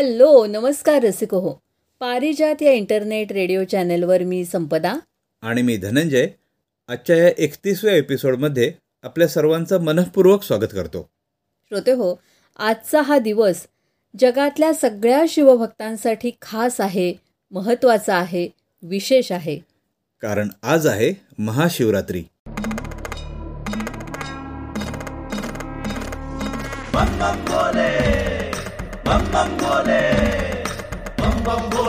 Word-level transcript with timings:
Hello 0.00 0.46
नमस्कार 0.46 1.02
रसिक 1.02 1.34
हो 1.34 1.60
पारिजात 2.00 2.62
या 2.62 2.72
इंटरनेट 2.72 3.32
रेडिओ 3.32 3.64
चॅनेलवर 3.64 4.22
मी 4.22 4.44
संपदा. 4.44 4.94
आणि 5.42 5.62
मी 5.62 5.76
धनंजय. 5.76 6.26
आजच्या 6.88 7.16
या 7.16 7.30
एकतीसव्या 7.38 7.96
एपिसोडमध्ये 7.96 8.72
आपल्या 9.02 9.28
सर्वांचं 9.28 9.82
मनःपूर्वक 9.82 10.42
स्वागत 10.42 10.72
करतो. 10.72 11.10
श्रोते 11.68 11.92
हो 11.92 12.20
आजचा 12.56 13.02
हा 13.02 13.18
दिवस 13.18 13.66
जगातल्या 14.20 14.74
सगळ्या 14.74 15.24
शिवभक्तांसाठी 15.28 16.30
खास 16.42 16.80
आहे 16.80 17.14
महत्त्वाचा 17.50 18.16
आहे 18.16 18.48
विशेष 18.82 19.32
आहे. 19.32 19.58
कारण 20.20 20.48
आज 20.62 20.86
आहे 20.86 21.12
Mahashivratri. 21.38 22.24
bom 29.32 29.48
bom 29.58 29.84
bom 31.16 31.44
bom 31.44 31.70
bom 31.70 31.79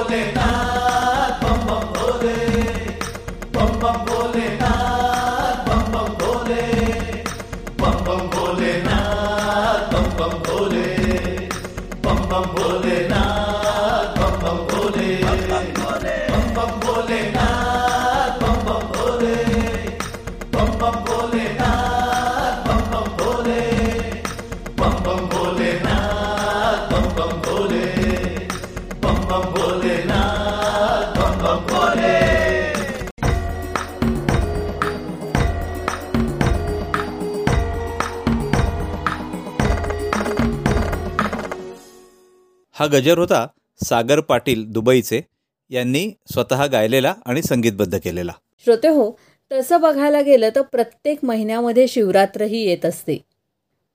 हा 42.81 42.87
गजर 42.87 43.17
होता 43.17 43.47
सागर 43.83 44.19
पाटील 44.19 44.65
दुबईचे. 44.67 45.21
यांनी 45.69 46.11
स्वतः 46.31 46.65
गायलेला 46.65 47.13
आणि 47.25 47.41
संगीतबद्ध 47.41 47.97
केलेला. 47.97 48.31
श्रोते 48.65 48.87
हो 48.87 49.19
तसं 49.51 49.81
बघायला 49.81 50.21
गेलं 50.21 50.49
तर 50.55 50.61
प्रत्येक 50.61 51.17
महिन्यामध्ये 51.23 51.87
शिवरात्रही 51.87 52.57
येत 52.57 52.85
असते. 52.85 53.25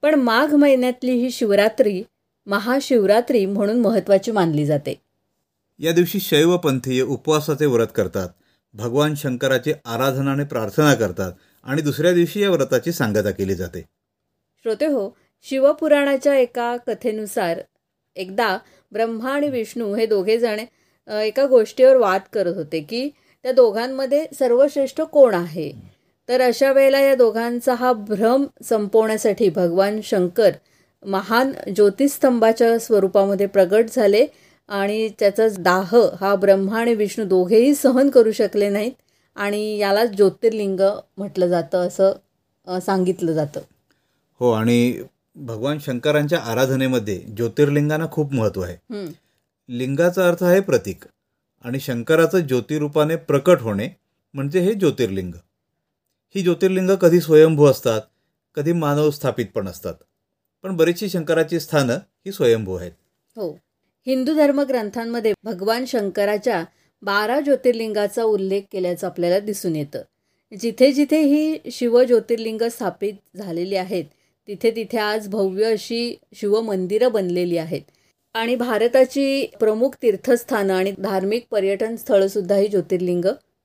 पण 0.02 0.14
माघ 0.14 0.54
महिन्यातली 0.54 1.12
ही 1.12 1.30
शिवरात्री 1.30 2.02
महाशिवरात्री 2.46 3.46
म्हणून 3.46 3.80
महत्वाची 3.80 4.30
मानली 4.30 4.66
जाते. 4.66 5.00
या 5.78 5.92
दिवशी 5.92 6.20
शैवपंथीय 6.20 7.02
उपवासाचे 7.02 7.66
व्रत 7.66 7.86
करतात. 7.94 8.28
भगवान 8.74 9.14
शंकराची 9.14 9.72
आराधनाने 9.84 10.44
प्रार्थना 10.44 10.94
करतात 10.94 11.32
आणि 11.64 11.82
दुसऱ्या 11.82 12.12
दिवशी 12.12 12.42
या 12.42 12.50
व्रताची 12.50 12.92
सांगता 12.92 13.30
केली 13.30 13.54
जाते. 13.54 13.80
श्रोते 14.62 14.86
हो 14.86 15.16
शिवपुराणाच्या 15.42 16.38
एका 16.38 16.76
कथेनुसार 16.76 17.60
एकदा 18.16 18.58
ब्रह्मा 18.92 19.30
आणि 19.30 19.48
विष्णू 19.48 19.94
हे 19.94 20.06
दोघे 20.06 20.38
जण 20.38 20.60
एका 21.08 21.46
गोष्टीवर 21.46 21.96
वाद 21.96 22.20
करत 22.32 22.56
होते 22.56 22.80
की 22.80 23.08
त्या 23.44 23.52
दोघांमध्ये 23.52 24.24
सर्वश्रेष्ठ 24.38 25.00
कोण 25.02 25.34
आहे? 25.34 25.70
तर 26.28 26.40
अशा 26.40 26.72
वेळेला 26.72 27.00
या 27.00 27.14
दोघांचा 27.14 27.74
हा 27.74 27.92
भ्रम 27.92 28.44
संपवण्यासाठी 28.64 29.48
भगवान 29.48 30.00
शंकर 30.04 30.50
महान 31.02 31.52
ज्योतिस्तंभाच्या 31.76 32.78
स्वरूपामध्ये 32.78 33.46
प्रगट 33.46 33.90
झाले 33.90 34.26
आणि 34.68 35.08
त्याचा 35.18 35.46
दाह 35.58 35.94
हा 36.20 36.34
ब्रह्मा 36.34 36.78
आणि 36.80 36.94
विष्णू 36.94 37.24
दोघेही 37.24 37.74
सहन 37.74 38.08
करू 38.10 38.32
शकले 38.32 38.68
नाहीत 38.68 38.92
आणि 39.36 39.76
याला 39.78 40.04
ज्योतिर्लिंग 40.06 40.80
म्हटलं 41.16 41.46
जातं 41.46 41.86
असं 41.86 42.78
सांगितलं 42.80 43.32
जातं. 43.32 43.60
हो 44.40 44.50
आणि 44.52 45.02
भगवान 45.36 45.78
शंकरांच्या 45.78 46.38
आराधनेमध्ये 46.38 47.18
ज्योतिर्लिंगांना 47.18 48.06
खूप 48.12 48.32
महत्त्व 48.32 48.60
आहे. 48.60 49.04
लिंगाचा 49.68 50.28
अर्थ 50.28 50.44
आहे 50.44 50.60
प्रतीक 50.60 51.04
आणि 51.64 51.80
शंकराचं 51.80 52.38
ज्योतिरूपाने 52.38 53.16
प्रकट 53.16 53.60
होणे 53.60 53.88
म्हणजे 54.34 54.60
हे 54.60 54.74
ज्योतिर्लिंग. 54.74 55.32
ही 56.34 56.42
ज्योतिर्लिंग 56.42 56.90
कधी 56.90 57.20
स्वयंभू 57.20 57.66
असतात 57.66 58.00
कधी 58.54 58.72
मानव 58.72 59.10
स्थापित 59.10 59.46
पण 59.54 59.68
असतात. 59.68 59.94
पण 60.62 60.76
बरीचशी 60.76 61.08
शंकराची 61.08 61.60
स्थानं 61.60 61.94
ही 61.94 62.32
स्वयंभू 62.32 62.74
आहेत. 62.74 62.92
हो. 63.36 63.58
हिंदू 64.06 64.34
धर्मग्रंथांमध्ये 64.34 65.32
भगवान 65.42 65.84
शंकराच्या 65.84 66.64
बारा 67.02 67.40
ज्योतिर्लिंगाचा 67.40 68.22
उल्लेख 68.22 68.62
केल्याचं 68.72 69.06
आपल्याला 69.06 69.38
दिसून 69.38 69.76
येतं. 69.76 70.02
जिथे 70.60 70.92
जिथे 70.92 71.20
ही 71.20 71.58
शिव 71.72 72.02
ज्योतिर्लिंग 72.04 72.62
स्थापित 72.62 73.36
झालेली 73.36 73.76
आहेत 73.76 74.04
तिथे 74.48 74.70
तिथे 74.70 74.98
आज 74.98 75.28
भव्य 75.28 75.64
अशी 75.64 76.18
शिवमंदिरं 76.34 77.12
बनलेली 77.12 77.56
आहेत. 77.56 77.80
आणि 78.34 78.54
भारताची 78.54 79.46
प्रमुख 79.60 79.90
तीर्थस्थानं 80.02 80.74
आणि 80.74 80.92
धार्मिक 80.98 81.46
पर्यटन 81.50 81.96
स्थळं 81.96 82.28
सुद्धा 82.28 82.56
ही 82.56 82.68
ज्योतिर्लिंग 82.68 83.24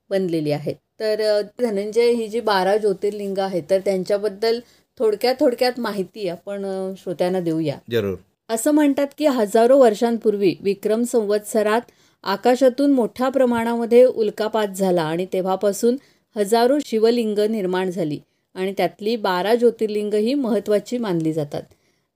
बनलेली 0.09 0.51
आहेत. 0.51 0.75
तर 0.99 1.41
धनंजय 1.59 2.11
ही 2.11 2.27
जी 2.27 2.39
बारा 2.39 2.77
ज्योतिर्लिंग 2.77 3.37
आहेत 3.37 3.63
तर 3.69 3.79
त्यांच्याबद्दल 3.79 4.59
थोडक्यात 4.99 5.35
थोडक्यात 5.39 5.79
माहिती 5.79 6.27
आपण 6.27 6.65
श्रोत्यांना 6.97 7.39
देऊया. 7.39 7.77
जरूर. 7.91 8.15
असं 8.49 8.71
म्हणतात 8.71 9.07
की 9.17 9.25
हजारो 9.25 9.77
वर्षांपूर्वी 9.77 10.55
विक्रम 10.61 11.03
संवत्सरात 11.03 11.81
आकाशातून 12.23 12.91
मोठ्या 12.91 13.29
प्रमाणामध्ये 13.29 14.03
उल्कापात 14.03 14.67
झाला 14.67 15.01
आणि 15.01 15.25
तेव्हापासून 15.33 15.95
हजारो 16.37 16.77
शिवलिंग 16.85 17.39
निर्माण 17.39 17.89
झाली. 17.89 18.19
आणि 18.55 18.73
त्यातली 18.77 19.15
बारा 19.15 19.55
ज्योतिर्लिंग 19.55 20.13
ही 20.13 20.33
महत्वाची 20.33 20.97
मानली 20.97 21.33
जातात. 21.33 21.61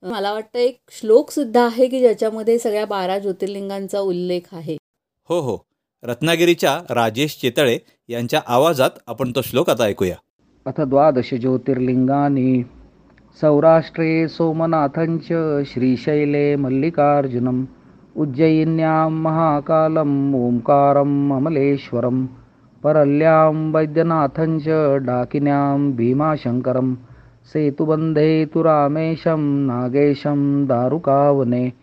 मला 0.03 0.33
वाटतं 0.33 0.59
एक 0.59 0.79
श्लोक 0.89 1.31
सुद्धा 1.31 1.65
आहे 1.65 1.87
की 1.87 1.99
ज्याच्यामध्ये 1.99 2.59
सगळ्या 2.59 2.85
बारा 2.85 3.19
ज्योतिर्लिंगांचा 3.19 3.99
उल्लेख 3.99 4.41
आहे. 4.51 4.77
हो 5.29 5.39
हो. 5.39 5.65
रत्नागिरीच्या 6.03 6.79
राजेश 6.89 7.39
चेतळे 7.41 7.77
यांच्या 8.07 8.41
आवाजात 8.47 8.89
आपण 9.07 9.31
तो 9.31 9.41
श्लोक 9.41 9.69
आता 9.69 9.83
ऐकूया. 9.83 10.15
अथ 10.65 10.81
द्वादश 10.81 11.33
ज्योतिर्लिंगानी 11.33 12.63
सौराष्ट्रे 13.41 14.27
सोमनाथंच 14.27 15.27
श्रीशैले 15.67 16.55
मल्लिकार्जुनम 16.55 17.65
उज्जयिन्यां 18.17 19.09
महाकालम 19.11 20.35
ओंकारम 20.35 21.33
अमलेश्वरम 21.33 22.25
परल्यां 22.85 23.71
वैद्यनाथञ्च 23.71 24.65
डाकिन्यां 25.05 25.91
भीमाशङ्करं। 25.95 26.95
सेतुबन्धे 27.53 28.45
तु 28.45 28.61
रामेशं 28.61 29.41
नागेशं 29.67 30.67
दारुकावने 30.67 31.73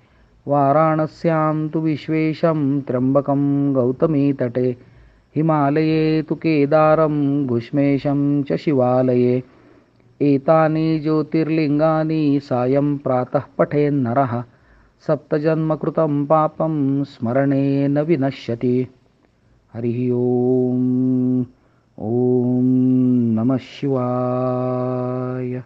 वाराणस्यां 0.49 1.69
तु 1.69 1.81
विश्वेशं 1.81 2.81
त्र्यम्बकं 2.81 3.43
गौतमीतटे 3.75 4.77
हिमालये 5.37 6.23
तु 6.29 6.35
केदारं 6.35 7.47
घुष्मेशं 7.47 8.43
च 8.43 8.57
शिवालये। 8.57 9.43
एतानि 10.23 10.99
ज्योतिर्लिङ्गानि 10.99 12.41
सायं 12.43 12.97
प्रातः 12.99 13.43
पठेन्नरः 13.59 14.43
सप्तजन्मकृतं 15.07 16.27
पापं 16.27 17.05
स्मरणेन 17.05 17.99
विनश्यति। 17.99 18.77
हरिः 19.75 20.15
ओम 20.15 21.43
ओम 21.99 22.65
नम 23.35 23.57
शिवाय. 23.61 25.61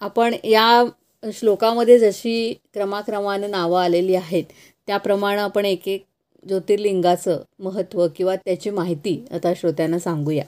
आपण 0.00 0.34
या 0.44 0.84
श्लोकामध्ये 1.32 1.98
जशी 1.98 2.54
क्रमाक्रमानं 2.74 3.50
नावं 3.50 3.80
आलेली 3.80 4.14
आहेत 4.14 4.44
त्याप्रमाणे 4.86 5.40
आपण 5.40 5.64
एक 5.64 5.88
एक 5.88 6.04
ज्योतिर्लिंगाचं 6.48 7.42
महत्त्व 7.58 8.06
किंवा 8.16 8.36
त्याची 8.36 8.70
माहिती 8.70 9.24
आता 9.30 9.52
श्रोत्यांना 9.56 9.98
सांगूया. 9.98 10.44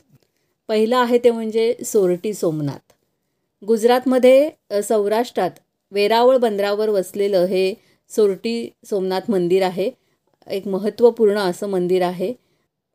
पहिलं 0.68 0.96
आहे 0.96 1.18
ते 1.18 1.30
म्हणजे 1.30 1.76
सोरटी 1.84 2.34
सोमनाथ. 2.34 2.92
गुजरातमध्ये 3.66 4.50
सौराष्ट्रात 4.82 5.50
वेरावळ 5.90 6.36
बंदरावर 6.36 6.88
वसलेलं 6.88 7.38
हे 7.38 7.74
सोरटी 8.08 8.70
सोमनाथ 8.84 9.20
मंदिर 9.28 9.62
आहे. 9.62 9.90
एक 10.46 10.68
महत्त्वपूर्ण 10.68 11.38
असं 11.38 11.68
मंदिर 11.68 12.02
आहे. 12.02 12.41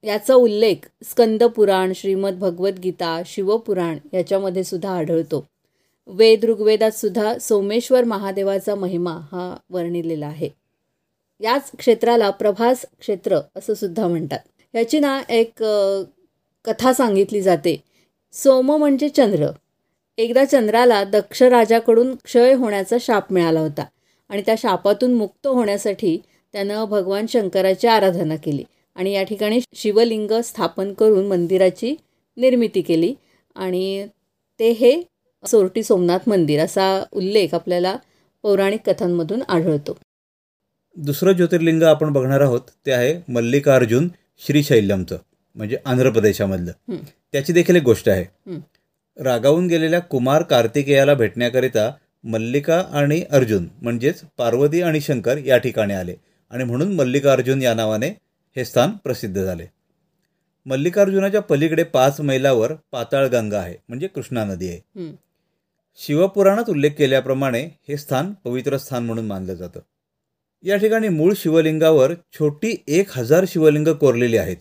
याचा 0.04 0.34
उल्लेख 0.34 0.76
स्कंदपुराण 1.04 1.92
श्रीमद 1.96 2.34
भगवद्गीता 2.40 3.22
शिवपुराण 3.26 3.98
याच्यामध्ये 4.14 4.64
सुद्धा 4.64 4.90
आढळतो. 4.98 5.46
वेद 6.08 6.46
ऋग्वेदात 6.46 6.92
सुद्धा 6.92 7.38
सोमेश्वर 7.38 8.04
महादेवाचा 8.04 8.76
महिमा 8.76 9.12
हा 9.12 9.56
वर्णिलेला 9.70 10.28
आहे. 10.28 10.50
याच 11.40 11.72
क्षेत्राला 11.78 12.30
प्रभास 12.30 12.86
क्षेत्र 13.00 13.40
असं 13.56 13.74
सुद्धा 13.74 14.08
म्हणतात. 14.08 14.40
याची 14.76 15.00
ना 15.00 15.22
एक 15.30 15.64
कथा 16.66 16.94
सांगितली 16.94 17.42
जाते. 17.42 17.84
सोम 18.34 18.72
म्हणजे 18.72 19.10
चंद्र. 19.10 19.48
एकदा 20.18 20.46
चंद्राला 20.46 21.04
दक्ष 21.04 21.44
राजाकडून 21.44 22.16
क्षय 22.16 22.54
होण्याचा 22.54 22.98
शाप 23.02 23.34
मिळाला 23.34 23.60
होता 23.60 23.86
आणि 24.30 24.42
त्या 24.46 24.56
शापातून 24.58 25.14
मुक्त 25.14 25.48
होण्यासाठी 25.48 26.18
त्यानं 26.54 26.86
भगवान 26.86 27.26
शंकराची 27.30 27.88
आराधना 27.88 28.36
केली. 28.36 28.64
आणि 28.98 29.12
या 29.14 29.24
ठिकाणी 29.24 29.60
शिवलिंग 29.76 30.32
स्थापन 30.44 30.94
करून 30.94 31.28
मंदिराची 31.28 31.96
निर्मिती 32.38 32.82
केली. 32.82 33.14
आणि 33.56 34.08
ते 34.60 34.70
हे 34.72 35.02
सोरटी 35.44 35.84
सोमनाथ 35.84 36.30
मंदिर 36.30 36.60
असा 36.60 37.04
उल्लेख 37.12 37.54
आपल्याला 37.54 37.96
पौराणिक 38.44 38.90
कथांमधून 38.90 39.42
आढळतो. 39.48 39.98
दुसरं 40.96 41.32
ज्योतिर्लिंग 41.32 41.84
आपण 41.84 42.14
बघणार 42.14 42.42
आहोत 42.42 42.62
ते 42.86 42.92
आहे 42.92 43.14
मल्लिकार्जुन 43.28 44.08
श्रीशैल्यमचं 44.46 45.18
म्हणजे 45.56 45.78
आंध्र 45.86 46.10
प्रदेशामधलं. 46.10 46.96
त्याची 47.32 47.54
देखील 47.54 47.76
एक 47.76 47.84
गोष्ट 47.84 48.10
आहे. 48.10 48.26
रागावून 49.18 49.68
गेलेल्या 49.68 50.00
कुमार 50.00 50.44
कार्तिकेयाला 50.44 51.14
भेटण्याकरिता 51.14 51.92
मल्लिका 52.24 52.84
आणि 52.92 53.22
अर्जुन 53.32 53.68
म्हणजेच 53.82 54.22
पार्वती 54.38 54.82
आणि 54.82 55.02
शंकर 55.02 55.38
या 55.38 55.58
ठिकाणी 55.58 55.94
आले. 55.94 56.16
आणि 56.52 56.64
म्हणून 56.64 56.96
मल्लिकार्जुन 56.96 57.62
या 57.62 57.74
नावाने 57.74 58.10
हे 58.58 58.66
स्थान 58.66 58.92
प्रसिद्ध 59.04 59.44
झाले. 59.44 59.66
मल्लिकार्जुनाच्या 60.66 61.42
पलीकडे 61.42 61.84
पाच 61.84 62.22
मैलावर 62.22 62.74
पाताळगंगा 62.92 63.60
आहे 63.60 63.76
म्हणजे 63.88 64.08
कृष्णा 64.08 64.46
नदी 64.46 64.70
आहे. 64.70 64.80
शिवपुराणात 65.96 66.70
उल्लेख 66.70 66.92
केल्याप्रमाणे 66.92 67.64
हे 67.88 67.98
स्थान 67.98 68.34
पवित्र 68.34 68.78
स्थान 68.78 69.06
म्हणून 69.06 69.26
मानलं 69.26 69.54
जातं. 69.54 69.80
या 70.64 70.78
ठिकाणी 70.78 71.10
मूळ 71.10 71.34
शिवलिंगावर 71.38 72.14
छोटी 72.14 72.84
एक 72.88 73.08
हजार 73.12 73.46
शिवलिंग 73.48 73.88
कोरलेली 73.88 74.38
आहेत. 74.38 74.58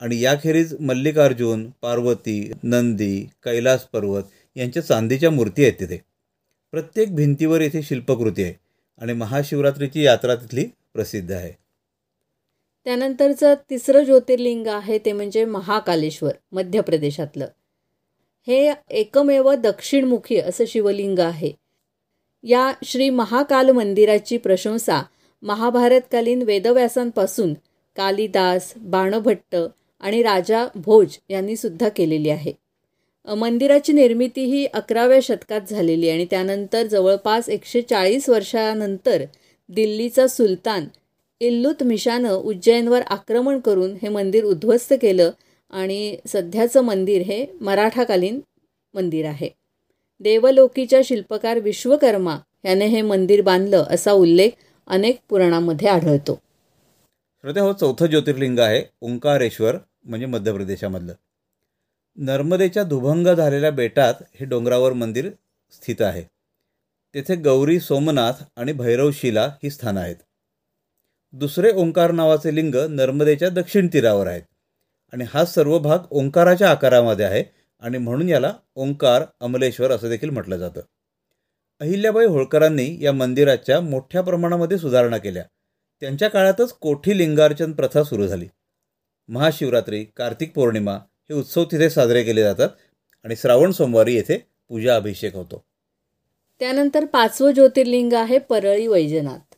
आणि 0.00 0.20
याखेरीज 0.20 0.76
मल्लिकार्जुन 0.80 1.70
पार्वती 1.82 2.52
नंदी 2.62 3.26
कैलास 3.44 3.84
पर्वत 3.84 4.22
यांच्या 4.56 4.82
चांदीच्या 4.82 5.30
मूर्ती 5.30 5.62
आहेत 5.62 5.74
तिथे. 5.80 5.98
प्रत्येक 6.70 7.14
भिंतीवर 7.14 7.60
येथे 7.60 7.82
शिल्पकृती 7.82 8.44
आहे 8.44 8.54
आणि 8.98 9.12
महाशिवरात्रीची 9.12 10.02
यात्रा 10.02 10.34
तिथली 10.34 10.64
प्रसिद्ध 10.94 11.32
आहे. 11.32 11.59
त्यानंतरचं 12.86 13.54
तिसरं 13.70 14.04
ज्योतिर्लिंग 14.04 14.66
आहे 14.66 14.98
ते 14.98 15.12
म्हणजे 15.12 15.44
महाकालेश्वर 15.44 16.32
मध्य 16.52 16.80
प्रदेशातलं 16.80 17.46
हे 18.46 18.72
एकमेव 18.90 19.52
दक्षिणमुखी 19.54 20.36
असं 20.36 20.64
शिवलिंग 20.68 21.18
आहे. 21.18 21.52
या 22.44 22.72
श्री 22.84 23.08
महाकाल 23.10 23.70
मंदिराची 23.70 24.36
प्रशंसा 24.38 25.02
महाभारतकालीन 25.42 26.42
वेदव्यासांपासून 26.42 27.52
कालिदास 27.96 28.72
बाणभट्ट 28.76 29.56
आणि 30.00 30.22
राजा 30.22 30.66
भोज 30.74 31.16
यांनी 31.28 31.56
सुद्धा 31.56 31.88
केलेली 31.88 32.30
आहे. 32.30 32.52
मंदिराची 33.28 33.92
निर्मिती 33.92 34.44
ही 34.44 34.64
अकराव्या 34.66 35.18
शतकात 35.22 35.70
झालेली 35.70 36.08
आणि 36.10 36.24
त्यानंतर 36.30 36.86
जवळपास 36.86 37.48
एकशे 37.48 37.82
चाळीस 37.82 38.28
वर्षानंतर 38.28 39.24
दिल्लीचा 39.68 40.26
सुलतान 40.26 40.86
इल्लुतमिशानं 41.40 42.30
उज्जैनवर 42.30 43.02
आक्रमण 43.02 43.60
करून 43.60 43.96
हे 44.02 44.08
मंदिर 44.08 44.44
उद्ध्वस्त 44.44 44.92
केलं 45.02 45.30
आणि 45.70 46.16
सध्याचं 46.26 46.80
मंदिर 46.80 47.22
हे 47.22 47.46
मराठाकालीन 47.60 48.40
मंदिर 48.94 49.26
आहे. 49.26 49.48
देवलोकीच्या 50.20 51.00
शिल्पकार 51.04 51.58
विश्वकर्मा 51.58 52.36
याने 52.64 52.86
हे 52.86 53.02
मंदिर 53.02 53.40
बांधलं 53.42 53.84
असा 53.90 54.12
उल्लेख 54.12 54.50
अनेक 54.86 55.20
पुराणांमध्ये 55.28 55.88
आढळतो. 55.88 56.34
श्रोते 57.44 57.60
हो 57.60 57.72
चौथं 57.72 58.06
ज्योतिर्लिंग 58.06 58.58
आहे 58.58 58.82
ओंकारेश्वर 59.00 59.76
म्हणजे 60.04 60.26
मध्य 60.26 60.52
प्रदेशामधलं 60.52 61.14
नर्मदेच्या 62.16 62.82
दुभंग 62.82 63.26
झालेल्या 63.26 63.70
बेटात 63.70 64.14
हे 64.40 64.46
डोंगरावर 64.46 64.92
मंदिर 64.92 65.30
स्थित 65.72 66.02
आहे. 66.02 66.22
तेथे 67.14 67.36
गौरी 67.36 67.80
सोमनाथ 67.80 68.42
आणि 68.56 68.72
भैरवशिला 68.72 69.44
ही 69.62 69.70
स्थानं 69.70 70.00
आहेत. 70.00 70.16
दुसरे 71.32 71.72
ओंकार 71.72 72.10
नावाचे 72.10 72.54
लिंग 72.54 72.74
नर्मदेच्या 72.74 73.48
दक्षिण 73.48 73.88
तीरावर 73.92 74.26
आहेत. 74.26 74.42
आणि 75.12 75.24
हा 75.34 75.44
सर्व 75.44 75.78
भाग 75.78 75.98
ओंकाराच्या 76.10 76.70
आकारामध्ये 76.70 77.24
आहे 77.24 77.44
आणि 77.80 77.98
म्हणून 77.98 78.28
याला 78.28 78.54
ओंकार 78.74 79.22
अमलेश्वर 79.40 79.90
असं 79.90 80.08
देखील 80.08 80.30
म्हटलं 80.30 80.56
जातं. 80.56 80.80
अहिल्याबाई 81.80 82.26
होळकरांनी 82.26 82.96
या 83.00 83.12
मंदिराच्या 83.12 83.80
मोठ्या 83.80 84.20
प्रमाणामध्ये 84.20 84.78
सुधारणा 84.78 85.18
केल्या. 85.18 85.44
त्यांच्या 86.00 86.28
काळातच 86.28 86.72
कोठी 86.72 87.18
लिंगार्चन 87.18 87.72
प्रथा 87.72 88.02
सुरू 88.02 88.26
झाली. 88.26 88.46
महाशिवरात्री 89.28 90.04
कार्तिक 90.04 90.54
पौर्णिमा 90.54 90.94
हे 90.94 91.34
उत्सव 91.34 91.64
तिथे 91.64 91.90
साजरे 91.90 92.22
केले 92.22 92.42
जातात 92.42 92.68
आणि 93.24 93.36
श्रावण 93.36 93.70
सोमवारी 93.70 94.14
येथे 94.14 94.46
पूजा 94.68 94.96
अभिषेक 94.96 95.34
होतो. 95.34 95.64
त्यानंतर 96.58 97.04
पाचवं 97.04 97.50
ज्योतिर्लिंग 97.50 98.12
आहे 98.12 98.38
परळी 98.38 98.86
वैजनाथ 98.86 99.54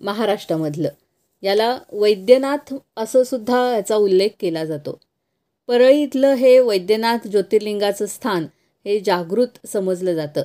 महाराष्ट्रामधलं. 0.00 0.88
याला 1.42 1.78
वैद्यनाथ 1.92 2.74
असं 2.96 3.22
सुद्धा 3.22 3.74
याचा 3.74 3.96
उल्लेख 3.96 4.28
केला 4.40 4.64
जातो. 4.64 4.98
परळी 5.68 6.02
इथलं 6.02 6.32
हे 6.34 6.58
वैद्यनाथ 6.60 7.26
ज्योतिर्लिंगाचं 7.28 8.06
स्थान 8.06 8.46
हे 8.86 9.00
जागृत 9.00 9.66
समजलं 9.66 10.14
जातं. 10.14 10.42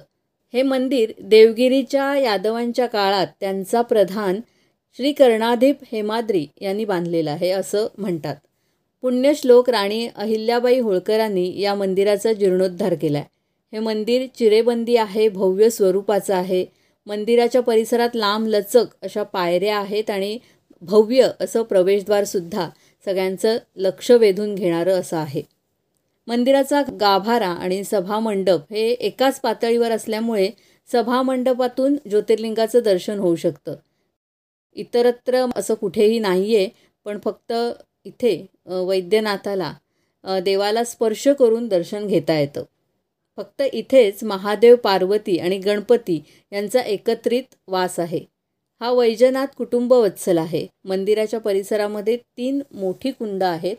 हे 0.54 0.62
मंदिर 0.62 1.12
देवगिरीच्या 1.22 2.18
यादवांच्या 2.18 2.86
काळात 2.86 3.28
त्यांचा 3.40 3.82
प्रधान 3.82 4.40
श्री 5.00 5.12
कर्णाधीप 5.12 5.76
हेमाद्री 5.92 6.46
यांनी 6.62 6.86
बांधलेलं 6.86 7.32
आहे 7.32 7.50
असं 7.50 7.88
म्हणतात. 7.98 8.36
पुण्यश्लोक 9.02 9.70
राणी 9.70 10.08
अहिल्याबाई 10.16 10.80
होळकरांनी 10.80 11.62
या 11.62 11.76
मंदिराचा 11.76 12.34
जीर्णोद्धार 12.34 12.96
केला 13.02 13.18
आहे 13.18 13.28
हे 13.74 13.80
मंदिर 13.80 14.26
चिरेबंदी 14.38 14.96
आहे 14.96 15.30
भव्य 15.30 15.70
स्वरूपाचं 15.70 16.36
आहे. 16.36 16.66
मंदिराच्या 17.06 17.62
परिसरात 17.62 18.10
लांब 18.16 18.48
लचक 18.48 18.86
अशा 19.02 19.24
पायऱ्या 19.24 19.78
आहेत 19.78 20.10
आणि 20.10 20.38
भव्य 20.82 21.30
असं 21.42 21.64
प्रवेशद्वारसुद्धा 21.64 22.70
सगळ्यांचं 23.06 23.58
लक्ष 23.76 24.12
वेधून 24.12 24.56
घेणारं 24.56 25.00
असं 25.00 25.18
आहे. 25.18 25.42
मंदिराचा 26.28 26.82
गाभारा 27.00 27.50
आणि 27.50 27.84
सभामंडप 27.84 28.72
हे 28.72 28.90
एकाच 28.90 29.40
पातळीवर 29.40 29.92
असल्यामुळे 29.92 30.50
सभामंडपातून 30.90 31.96
ज्योतिर्लिंगाचं 32.10 32.84
दर्शन 32.84 33.20
होऊ 33.20 33.36
शकतं. 33.36 33.76
इतरत्र 34.76 35.46
असं 35.56 35.74
कुठेही 35.74 36.20
नाही 36.20 36.56
आहे 36.56 36.70
पण 37.06 37.20
फक्त 37.24 37.54
इथे 38.06 38.36
वैद्यनाथाला 38.68 39.74
देवाला 40.44 40.84
स्पर्श 40.84 41.28
करून 41.40 41.68
दर्शन 41.68 42.08
घेता 42.08 42.40
येतं. 42.40 42.64
फक्त 43.38 43.62
इथेच 43.74 44.24
महादेव 44.24 44.76
पार्वती 44.76 45.38
आणि 45.40 45.58
गणपती 45.58 46.22
यांचा 46.52 46.82
एकत्रित 46.82 47.56
वास 47.68 48.00
आहे. 48.00 48.20
हा 48.82 48.92
वैजनाथ 48.92 49.48
कुटुंब 49.58 49.94
वत्सल 49.94 50.38
आहे. 50.38 50.68
मंदिराच्या 50.86 51.40
परिसरामध्ये 51.40 52.18
तीन 52.18 52.62
मोठी 52.72 53.12
कुंड 53.12 53.44
आहेत 53.44 53.76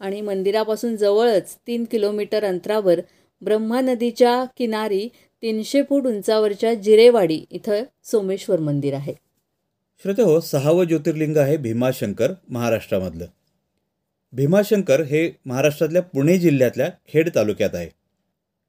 आणि 0.00 0.20
मंदिरापासून 0.20 0.96
जवळच 0.96 1.54
तीन 1.66 1.84
किलोमीटर 1.84 2.44
अंतरावर 2.44 3.00
ब्रह्मा 3.42 3.80
नदीच्या 3.80 4.44
किनारी 4.58 5.08
तीनशे 5.42 5.82
फूट 5.82 6.06
उंचावरच्या 6.06 6.74
जिरेवाडी 6.74 7.44
इथं 7.50 7.82
सोमेश्वर 8.04 8.60
मंदिर 8.60 8.94
आहे. 8.94 9.14
श्रोते 10.02 10.22
हो 10.22 10.40
सहावं 10.40 10.84
ज्योतिर्लिंग 10.84 11.36
आहे 11.36 11.56
भीमाशंकर 11.56 12.32
महाराष्ट्रामधलं. 12.48 13.26
भीमाशंकर 14.32 15.00
हे 15.00 15.30
महाराष्ट्रातल्या 15.46 16.02
पुणे 16.02 16.38
जिल्ह्यातल्या 16.38 16.90
खेड 17.12 17.30
तालुक्यात 17.34 17.74
आहे. 17.74 17.88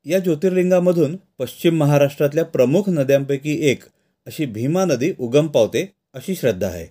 या 0.05 0.19
ज्योतिर्लिंगामधून 0.19 1.15
पश्चिम 1.39 1.77
महाराष्ट्रातल्या 1.77 2.45
प्रमुख 2.45 2.89
नद्यांपैकी 2.89 3.69
एक 3.69 3.83
अशी 4.27 4.45
भीमा 4.45 4.85
नदी 4.85 5.13
उगम 5.19 5.47
पावते 5.47 5.91
अशी 6.13 6.35
श्रद्धा 6.35 6.67
आहे. 6.67 6.87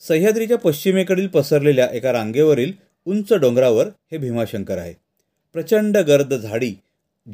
सह्याद्रीच्या 0.00 0.58
पश्चिमेकडील 0.58 1.26
पसरलेल्या 1.26 1.88
एका 1.92 2.12
रांगेवरील 2.12 2.72
उंच 3.04 3.32
डोंगरावर 3.32 3.86
हे 3.86 4.18
भीमाशंकर 4.18 4.78
आहे. 4.78 4.94
प्रचंड 5.52 5.96
गर्द 5.96 6.34
झाडी 6.34 6.74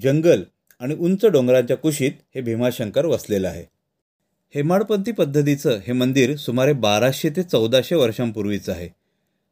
जंगल 0.03 0.43
आणि 0.81 0.95
उंच 0.95 1.27
डोंगरांच्या 1.27 1.77
कुशीत 1.77 2.13
हे 2.35 2.41
भीमाशंकर 2.41 3.07
वसलेलं 3.07 3.49
आहे. 3.49 3.65
हेमाडपंथी 4.55 5.13
पद्धतीचं 5.13 5.79
हे 5.87 5.93
मंदिर 5.93 6.37
सुमारे 6.37 6.73
बाराशे 6.73 7.31
ते 7.31 7.43
चौदाशे 7.43 7.95
वर्षांपूर्वीचं 7.95 8.73
आहे. 8.73 8.89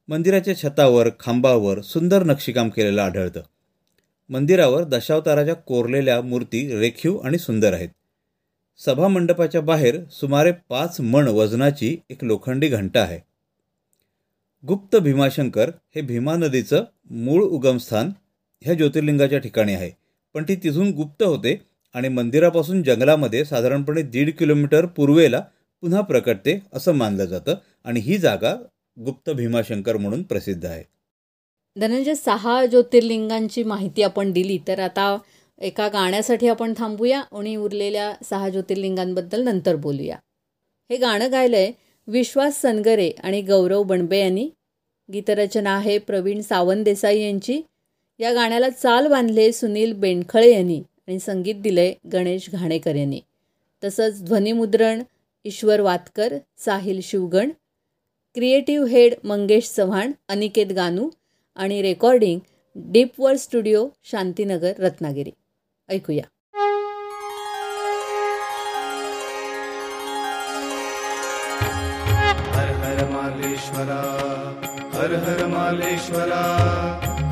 मंदिराच्या 0.08 0.56
छतावर 0.56 1.08
खांबावर 1.20 1.80
सुंदर 1.80 2.22
नक्षीकाम 2.24 2.68
केलेलं 2.68 3.02
आढळतं. 3.02 3.40
मंदिरावर 4.28 4.84
दशावताराच्या 4.84 5.54
कोरलेल्या 5.54 6.20
मूर्ती 6.20 6.80
रेखीव 6.80 7.16
आणि 7.16 7.38
सुंदर 7.38 7.72
आहेत. 7.72 7.88
सभामंडपाच्या 8.78 9.60
बाहेर 9.60 10.04
सुमारे 10.10 10.52
पाच 10.68 11.00
मण 11.00 11.28
वजनाची 11.28 11.96
एक 12.10 12.24
लोखंडी 12.24 12.68
घंटा 12.68 13.00
आहे. 13.00 13.20
गुप्त 14.66 14.96
भीमाशंकर 14.96 15.70
हे 15.94 16.00
भीमा 16.00 16.36
नदीचं 16.36 16.84
मूळ 17.10 17.42
उगमस्थान 17.42 18.10
ह्या 18.60 18.74
ज्योतिर्लिंगाच्या 18.74 19.38
ठिकाणी 19.38 19.74
आहे. 19.74 19.90
पण 20.34 20.44
ती 20.48 20.56
तिथून 20.56 20.90
गुप्त 20.90 21.22
होते 21.22 21.60
आणि 21.94 22.08
मंदिरापासून 22.08 22.82
जंगलामध्ये 22.82 23.44
साधारणपणे 23.44 24.02
दीड 24.02 24.36
किलोमीटर 24.36 24.86
पूर्वेला 24.86 25.40
पुन्हा 25.80 26.00
प्रकटते 26.00 26.58
असं 26.72 26.92
मानलं 26.92 27.24
जातं 27.24 27.54
आणि 27.84 28.00
ही 28.00 28.18
जागा 28.18 28.54
गुप्त 29.04 29.30
भीमाशंकर 29.30 29.96
म्हणून 29.96 30.22
प्रसिद्ध 30.22 30.66
आहे. 30.66 30.84
धनंजय 31.76 32.14
सहा 32.14 32.66
ज्योतिर्लिंगांची 32.66 33.62
माहिती 33.62 34.02
आपण 34.02 34.32
दिली 34.32 34.58
तर 34.68 34.78
आता 34.78 35.18
एका 35.60 35.88
गाण्यासाठी 35.88 36.48
आपण 36.48 36.72
थांबूया. 36.76 37.22
आणि 37.32 37.56
उरलेल्या 37.56 38.12
सहा 38.24 38.48
ज्योतिर्लिंगांबद्दल 38.48 39.42
नंतर 39.42 39.76
बोलूया. 39.76 40.16
हे 40.90 40.96
गाणं 40.96 41.32
गायलंय 41.32 41.72
विश्वास 42.06 42.60
सनगरे 42.62 43.10
आणि 43.10 43.42
गौरव 43.42 43.82
बणबे 43.82 44.18
यांनी. 44.18 44.50
गीतरचना 45.12 45.76
आहे 45.76 45.98
प्रवीण 45.98 46.40
सावंत 46.40 46.84
देसाई 46.84 47.20
यांची. 47.20 47.60
या 48.18 48.32
गाण्याला 48.32 48.70
चाल 48.70 49.06
बांधले 49.06 49.52
सुनील 49.52 49.92
बेंडखळे 49.92 50.52
यांनी 50.52 50.82
आणि 51.08 51.18
संगीत 51.18 51.54
दिले 51.54 51.94
गणेश 52.12 52.50
घाणेकर 52.50 52.94
यांनी. 52.94 53.20
तसंच 53.84 54.24
ध्वनिमुद्रण 54.24 55.02
ईश्वर 55.44 55.80
वातकर 55.80 56.34
साहिल 56.58 57.00
शिवगण 57.02 57.50
क्रिएटिव्ह 58.34 58.88
हेड 58.88 59.14
मंगेश 59.24 59.70
चव्हाण 59.70 60.12
अनिकेत 60.28 60.66
गानू 60.66 61.10
आणि 61.56 61.82
recording 61.82 62.40
deep 62.76 63.08
world 63.18 63.40
studio 63.40 63.88
Shantinagar 64.04 64.72
Ratnagiri. 64.78 65.30
ऐकूया. 65.90 66.24
हर 72.56 72.70
हर 72.82 72.98
मालेश्वरा 73.12 74.00
हर 74.96 75.14
हर 75.24 75.40
मालेश्वरा 75.54 76.42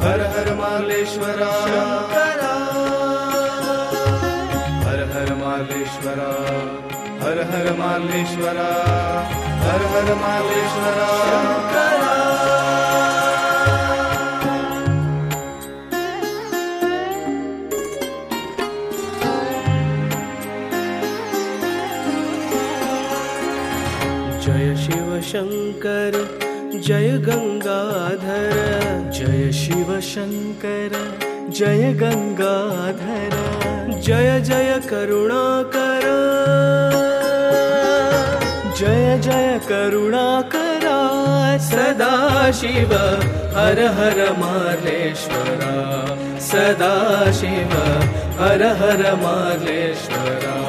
हर 0.04 0.20
हर 0.34 0.48
मालेश्वरा 0.60 1.50
हर 4.86 5.00
हर 5.12 5.30
मालेश्वरा 5.42 6.30
हर 7.22 7.38
हर 7.52 7.72
मालेश्वरा 7.78 8.70
हर 9.66 9.84
हर 9.94 10.14
मालेश्वरा. 10.24 11.95
शङ्कर 25.32 26.14
जय 26.74 27.08
गङ्गाधर 27.10 28.56
जय 29.10 29.52
शिव 29.52 30.00
शङ्कर 30.00 30.92
जय 31.50 31.92
गङ्गाधर 31.92 33.36
जय 34.00 34.40
जय 34.40 34.80
करुणाकर। 34.90 36.04
जय 38.78 39.18
जय 39.18 39.60
करुणाकरा। 39.68 40.98
सदा 41.58 42.50
शिव। 42.52 42.92
हर 43.56 43.78
हर 43.98 44.32
मालेश्वरा 44.38 45.74
सदा 46.40 47.32
शिव। 47.32 47.72
हर 48.42 48.62
हर 48.62 49.14
मालेश्वरा 49.14 50.65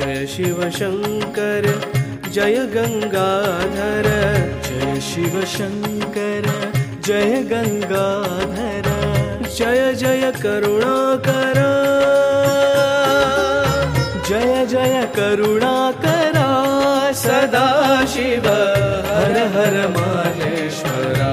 जय 0.00 0.26
शिव 0.32 0.60
शंकर 0.76 1.66
जय 2.34 2.54
गङ्गाधर 2.74 4.06
जय 4.66 5.00
शिव 5.08 5.34
शङ्कर 5.54 6.46
जय 7.06 7.34
गङ्गाधर 7.50 8.88
जय 9.56 9.92
जय 10.02 10.30
करुणाकर 10.42 11.60
जय 14.28 14.66
जय 14.72 14.96
करुणाकरा 15.16 16.48
सदा 17.24 17.66
शिव 18.14 18.48
हर 19.10 19.36
हर 19.56 19.76
मालेश्वरा 19.98 21.32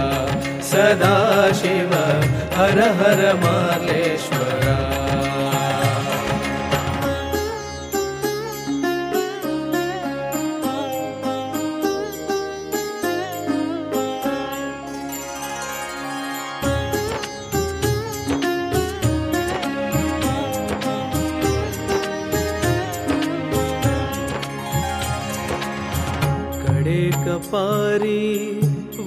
सदा 0.72 1.16
शिव 1.62 1.94
हर 2.58 2.80
हर 3.02 3.24
मालेश्वरा 3.46 4.37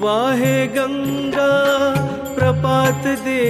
वाहे 0.00 0.66
गंगा 0.66 1.48
प्रपात 2.34 3.06
दे 3.24 3.40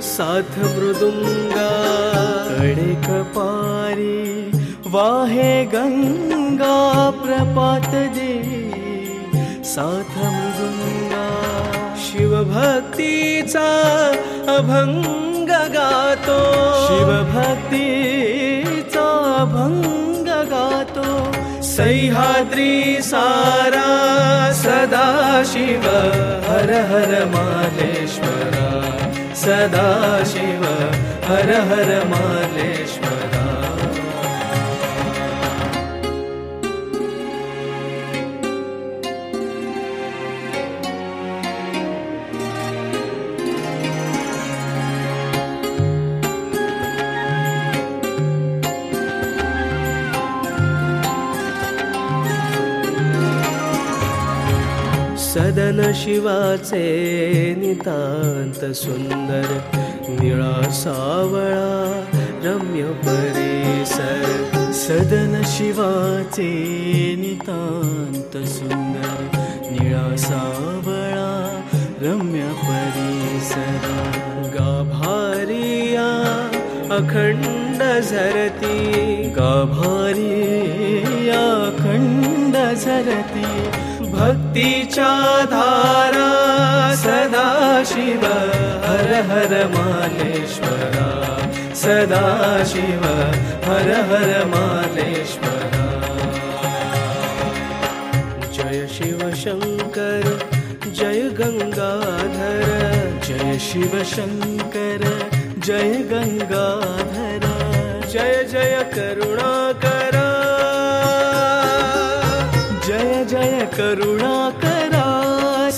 साथ 0.00 0.56
मृदुंगा। 0.58 1.68
कडे 2.48 2.94
कपारी 3.04 4.16
वाहे 4.90 5.52
गंगा 5.64 6.78
प्रपात 7.10 7.90
दे 8.16 8.34
साथ 9.64 10.18
मृदुंगा। 10.26 11.26
शिवभक्तीचा 12.06 13.68
अभंग 14.56 15.48
गातो। 15.76 16.40
अभंग 19.38 19.86
गातो 19.86 20.07
सह्याद्री 21.78 23.02
सारा 23.08 23.90
सदा 24.60 25.08
शिव 25.50 25.84
हर 26.46 26.70
हर 26.90 27.12
मालेश्वरा 27.34 28.70
सदा 29.42 29.90
शिव 30.32 30.64
हर 31.28 31.52
हर 31.68 31.92
मालेश्वरा 32.14 33.44
शिवाचे 56.08 56.84
नितांत 57.58 58.60
सुंदर 58.74 59.46
निळा 60.20 60.70
सावळा 60.74 61.72
रम्य 62.44 62.84
परिसर 63.04 64.70
सदन 64.78 65.40
शिवाचे 65.54 66.48
नितांत 67.20 68.36
सुंदर 68.52 69.36
निळा 69.70 70.04
सावळा 70.24 71.28
रम्य 72.02 72.46
परिसर 72.62 73.84
गाभारिया 74.54 76.08
अखंड 76.96 77.82
झरती 77.82 79.28
गाभारिया 79.36 81.42
अखंड 81.66 82.56
झरती 82.56 83.46
भक्तीच्या 84.12 85.12
धारा 85.50 86.28
सदा 87.02 87.48
शिव 87.90 88.24
हर 88.84 89.10
हर 89.30 89.52
मालेश्वरा। 89.74 91.08
सदा 91.82 92.26
शिव 92.72 93.04
हर 93.66 93.90
हर 94.10 94.30
मालेश्वरा। 94.54 95.86
जय 98.56 98.86
शिव 98.96 99.20
शङ्कर 99.42 100.24
जय 100.98 101.20
गङ्गाधर 101.38 102.64
जय 103.28 103.58
शिव 103.68 103.92
शङ्कर 104.14 105.02
जय 105.66 105.92
गङ्गाधर 106.12 107.46
जय 108.12 108.34
जय 108.52 108.74
करुणाकरा 108.94 109.87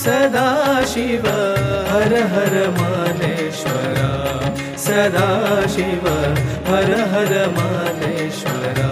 सदा 0.01 0.47
शिव 0.91 1.25
हर 1.89 2.13
हर 2.33 2.53
मालेश्वरा 2.77 4.09
सदा 4.85 5.27
शिव 5.73 6.07
हर 6.69 6.91
हर 7.11 7.33
मालेश्वरा 7.57 8.89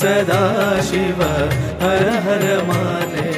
सदा 0.00 0.42
शिव 0.90 1.22
हर 1.84 2.04
हर 2.26 2.44
मालेश्वरा 2.70 3.35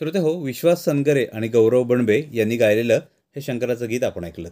श्रोते 0.00 0.18
हो 0.18 0.32
विश्वास 0.34 0.84
सनगरे 0.84 1.24
आणि 1.24 1.48
गौरव 1.48 1.82
बणबे 1.82 2.22
यांनी 2.32 2.56
गायलेलं 2.56 3.00
हे 3.36 3.40
शंकराचं 3.40 3.88
गीत 3.88 4.04
आपण 4.04 4.24
ऐकलं 4.24 4.48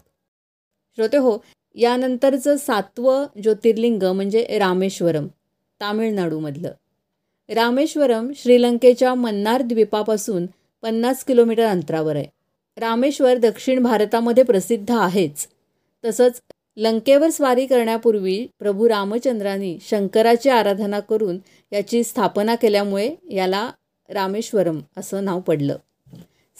श्रोते 0.96 1.16
हो 1.16 1.38
यानंतरचं 1.74 2.56
सातवं 2.56 3.26
ज्योतिर्लिंग 3.42 4.02
म्हणजे 4.02 4.58
रामेश्वरम 4.58 5.26
तामिळनाडूमधलं. 5.80 6.72
रामेश्वरम 7.54 8.30
श्रीलंकेच्या 8.36 9.14
मन्नार 9.14 9.62
द्वीपापासून 9.62 10.46
पन्नास 10.82 11.24
किलोमीटर 11.24 11.66
अंतरावर 11.66 12.16
आहे. 12.16 12.24
रामेश्वर 12.76 13.36
दक्षिण 13.36 13.82
भारतामध्ये 13.82 14.44
प्रसिद्ध 14.44 14.90
आहेच. 14.90 15.46
तसंच 16.04 16.40
लंकेवर 16.76 17.30
स्वारी 17.30 17.66
करण्यापूर्वी 17.66 18.46
प्रभू 18.58 18.88
रामचंद्रांनी 18.88 19.78
शंकराची 19.80 20.48
आराधना 20.50 21.00
करून 21.00 21.38
याची 21.72 22.04
स्थापना 22.04 22.54
केल्यामुळे 22.54 23.14
याला 23.30 23.70
रामेश्वरम 24.08 24.80
असं 24.96 25.24
नाव 25.24 25.40
पडलं. 25.40 25.76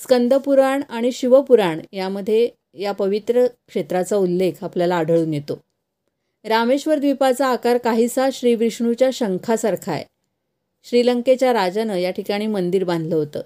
स्कंदपुराण 0.03 0.83
आणि 0.89 1.13
शिवपुराण 1.13 1.81
यामध्ये 1.93 2.49
या 2.75 2.93
पवित्र 2.93 3.47
क्षेत्राचा 3.47 4.17
उल्लेख 4.17 4.53
आपल्याला 4.63 4.97
आढळून 4.97 5.35
येतो. 5.35 5.61
रामेश्वर 6.45 6.99
द्वीपाचा 6.99 7.47
आकार 7.47 7.79
काहीसा 7.79 8.29
श्री 8.33 8.55
विष्णूच्या 8.55 9.11
शंखासारखा 9.13 9.93
आहे. 9.93 10.05
श्रीलंकेच्या 10.85 11.53
राजानं 11.53 11.97
या 11.97 12.11
ठिकाणी 12.11 12.47
मंदिर 12.47 12.85
बांधलं 12.85 13.15
होतं. 13.15 13.41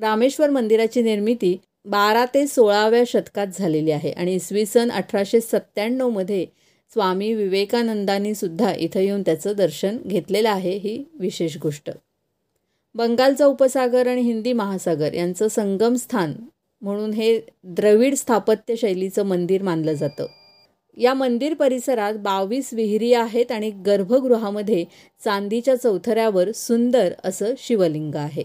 रामेश्वर 0.00 0.50
मंदिराची 0.50 1.02
निर्मिती 1.02 1.56
बारा 1.84 2.24
ते 2.34 2.46
सोळाव्या 2.46 3.02
शतकात 3.06 3.46
झालेली 3.58 3.90
आहे 3.90 4.10
आणि 4.10 4.34
इसवी 4.34 4.66
सन 4.66 4.90
अठराशे 4.90 5.40
सत्त्याण्णवमध्ये 5.40 6.46
स्वामी 6.92 7.34
विवेकानंदांनी 7.34 8.34
सुद्धा 8.34 8.72
इथं 8.74 9.00
येऊन 9.00 9.22
त्याचं 9.22 9.52
दर्शन 9.52 9.96
घेतलेलं 10.06 10.50
आहे 10.50 10.76
ही 10.76 11.04
विशेष 11.20 11.56
गोष्ट. 11.62 11.90
बंगालचा 12.94 13.46
उपसागर 13.46 14.06
आणि 14.06 14.20
हिंदी 14.20 14.52
महासागर 14.52 15.14
यांचं 15.14 15.48
संगम 15.48 15.94
स्थान 15.94 16.34
म्हणून 16.80 17.12
हे 17.12 17.40
द्रविड 17.64 18.14
स्थापत्य 18.14 18.76
शैलीचं 18.76 19.22
मंदिर 19.22 19.62
मानलं 19.62 19.92
जातं. 19.92 20.26
या 20.96 21.14
मंदिर 21.14 21.54
परिसरात 21.54 22.14
बावीस 22.14 22.74
विहिरी 22.74 23.12
आहेत 23.14 23.52
आणि 23.52 23.70
गर्भगृहामध्ये 23.70 24.84
चांदीच्या 25.24 25.76
चौथऱ्यावर 25.76 26.52
सुंदर 26.52 27.12
असं 27.24 27.54
शिवलिंग 27.58 28.14
आहे. 28.14 28.42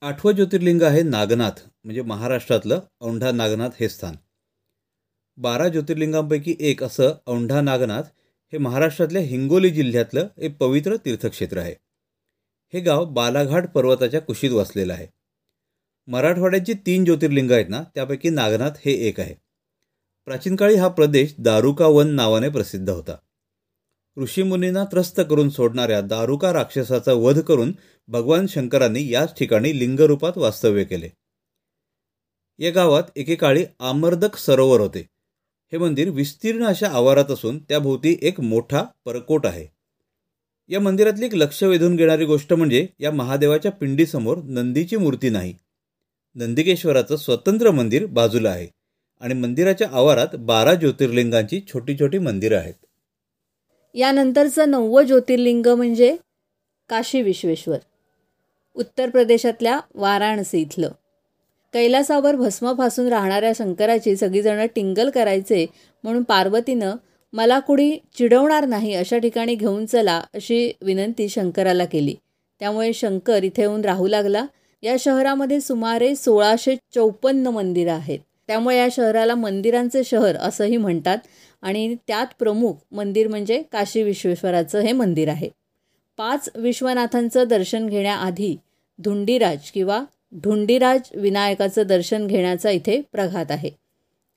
आठवं 0.00 0.32
ज्योतिर्लिंग 0.32 0.82
आहे 0.82 1.02
नागनाथ 1.02 1.60
म्हणजे 1.84 2.02
महाराष्ट्रातलं 2.02 2.80
औंढा 3.00 3.32
नागनाथ 3.32 3.70
हे 3.80 3.88
स्थान. 3.88 4.14
बारा 5.36 5.68
ज्योतिर्लिंगांपैकी 5.68 6.56
एक 6.60 6.84
असं 6.84 7.12
औंढा 7.26 7.60
नागनाथ 7.60 8.02
हे 8.52 8.58
महाराष्ट्रातल्या 8.58 9.22
हिंगोली 9.22 9.70
जिल्ह्यातलं 9.70 10.26
एक 10.38 10.56
पवित्र 10.58 10.96
तीर्थक्षेत्र 10.96 11.58
आहे. 11.58 11.74
हे 12.74 12.80
गाव 12.80 13.04
बालाघाट 13.04 13.68
पर्वताच्या 13.68 14.20
कुशीत 14.20 14.50
वसलेलं 14.50 14.92
आहे. 14.92 15.06
मराठवाड्याची 16.06 16.72
तीन 16.72 17.04
ज्योतिर्लिंग 17.04 17.50
आहेत 17.50 17.66
ना 17.68 17.82
त्यापैकी 17.94 18.28
नागनाथ 18.28 18.70
हे 18.84 18.92
एक 18.92 19.20
आहे. 19.20 19.34
प्राचीन 20.24 20.56
काळी 20.56 20.74
हा 20.74 20.88
प्रदेश 20.88 21.34
दारुका 21.38 21.86
वन 21.86 22.08
नावाने 22.08 22.48
प्रसिद्ध 22.48 22.90
होता. 22.90 23.16
ऋषीमुनींना 24.18 24.84
त्रस्त 24.84 25.20
करून 25.30 25.50
सोडणाऱ्या 25.50 26.00
दारुका 26.00 26.52
राक्षसाचा 26.52 27.12
वध 27.12 27.40
करून 27.40 27.72
भगवान 28.08 28.46
शंकरांनी 28.46 29.12
याच 29.12 29.38
ठिकाणी 29.38 29.78
लिंगरूपात 29.78 30.38
वास्तव्य 30.38 30.84
केले. 30.84 31.08
या 32.58 32.70
गावात 32.70 33.02
एकेकाळी 33.16 33.64
आमर्दक 33.78 34.36
सरोवर 34.36 34.80
होते. 34.80 35.00
हे 35.72 35.78
मंदिर 35.78 36.10
विस्तीर्ण 36.10 36.64
अशा 36.64 36.88
आवारात 36.88 37.30
असून 37.30 37.58
त्याभोवती 37.58 38.18
एक 38.22 38.40
मोठा 38.40 38.84
परकोट 39.04 39.46
आहे. 39.46 39.79
या 40.70 40.80
मंदिरातली 40.80 41.26
एक 41.26 41.34
लक्ष 41.34 41.62
वेधून 41.62 41.96
घेणारी 41.96 42.24
गोष्ट 42.24 42.52
म्हणजे 42.52 42.86
या 42.98 43.10
महादेवाच्या 43.10 43.72
पिंडीसमोर 43.72 44.38
नंदीची 44.44 44.96
मूर्ती 44.96 45.30
नाही. 45.30 45.54
नंदिकेश्वराचं 46.34 47.16
स्वतंत्र 47.16 47.70
मंदिर 47.70 48.06
बाजूला 48.06 48.50
आहे 48.50 48.68
आणि 49.20 49.34
मंदिराच्या 49.34 49.88
आवारात 49.92 50.36
बारा 50.38 50.74
ज्योतिर्लिंगांची 50.74 51.60
छोटी 51.68 51.94
छोटी 52.00 52.18
मंदिरं 52.18 52.58
आहेत. 52.58 52.74
यानंतरचं 53.94 54.70
नववं 54.70 55.02
ज्योतिर्लिंग 55.02 55.66
म्हणजे 55.66 56.16
काशी 56.88 57.22
विश्वेश्वर 57.22 57.78
उत्तर 58.74 59.10
प्रदेशातल्या 59.10 59.80
वाराणसी 59.94 60.60
इथलं. 60.60 60.90
कैलासावर 61.72 62.36
भस्म 62.36 62.72
फासून 62.78 63.08
राहणाऱ्या 63.08 63.52
शंकराची 63.56 64.16
सगळीजणं 64.16 64.66
टिंगल 64.66 65.10
करायचे 65.10 65.66
म्हणून 66.02 66.22
पार्वतीनं 66.22 66.94
मला 67.32 67.58
कुणी 67.58 67.98
चिडवणार 68.18 68.66
नाही 68.66 68.94
अशा 68.94 69.18
ठिकाणी 69.18 69.54
घेऊन 69.54 69.86
चला 69.86 70.22
अशी 70.34 70.72
विनंती 70.82 71.28
शंकराला 71.28 71.84
केली. 71.84 72.14
त्यामुळे 72.60 72.92
शंकर 72.92 73.44
इथे 73.44 73.62
येऊन 73.62 73.80
राहू 73.80 74.06
लागला. 74.06 74.44
या 74.82 74.96
शहरामध्ये 74.98 75.60
सुमारे 75.60 76.14
सोळाशे 76.14 76.76
चौपन्न 76.94 77.46
मंदिरं 77.46 77.92
आहेत. 77.92 78.18
त्यामुळे 78.46 78.78
या 78.78 78.88
शहराला 78.92 79.34
मंदिरांचे 79.34 80.04
शहर 80.04 80.36
असंही 80.36 80.76
म्हणतात 80.76 81.18
आणि 81.62 81.94
त्यात 82.06 82.26
प्रमुख 82.38 82.74
मंदिर 82.92 83.28
म्हणजे 83.28 83.62
काशी 83.72 84.02
विश्वेश्वराचं 84.02 84.80
हे 84.80 84.92
मंदिर 84.92 85.28
आहे. 85.28 85.48
पाच 86.18 86.48
विश्वनाथांचं 86.54 87.44
दर्शन 87.48 87.88
घेण्याआधी 87.88 88.56
धुंडीराज 88.98 89.70
किंवा 89.70 90.04
ढुंडीराज 90.32 91.00
विनायकाचं 91.14 91.82
दर्शन 91.86 92.26
घेण्याचा 92.26 92.70
इथे 92.70 93.00
प्रघात 93.12 93.50
आहे. 93.50 93.70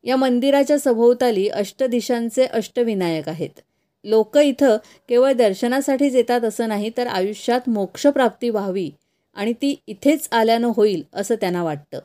या 0.04 0.16
मंदिराच्या 0.16 0.80
सभोवताली 0.80 1.48
अष्टदिशांचे 1.48 2.46
अष्टविनायक 2.46 3.30
आहेत. 3.30 3.60
लोक 4.04 4.38
इथं 4.38 4.78
केवळ 5.10 5.32
दर्शनासाठीच 5.32 6.16
येतात 6.16 6.42
असं 6.42 6.68
नाही 6.68 6.92
तर 6.98 7.08
आयुष्यात 7.08 7.70
मोक्षप्राप्ती 7.70 8.50
व्हावी 8.50 8.90
आणि 9.36 9.54
ती 9.54 9.76
इथेच 9.88 10.28
आल्यानं 10.32 10.72
होईल 10.76 11.04
असं 11.14 11.36
त्यांना 11.36 11.64
वाटतं. 11.64 12.00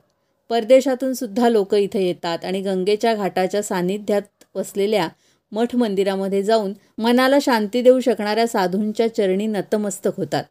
परदेशातून 0.49 1.15
सुद्धा 1.15 1.49
लोक 1.49 1.75
इथे 1.75 2.07
येतात 2.07 2.45
आणि 2.45 2.61
गंगेच्या 2.61 3.15
घाटाच्या 3.15 3.63
सान्निध्यात 3.63 4.23
वसलेल्या 4.55 5.09
मठ 5.53 5.77
मंदिरामध्ये 5.77 6.43
जाऊन 6.43 6.73
मनाला 6.99 7.39
शांती 7.43 7.83
देऊ 7.83 8.01
शकणाऱ्या 8.01 8.47
साधूंच्या 8.47 9.15
चरणी 9.15 9.47
नतमस्तक 9.47 10.11
होतात. 10.17 10.45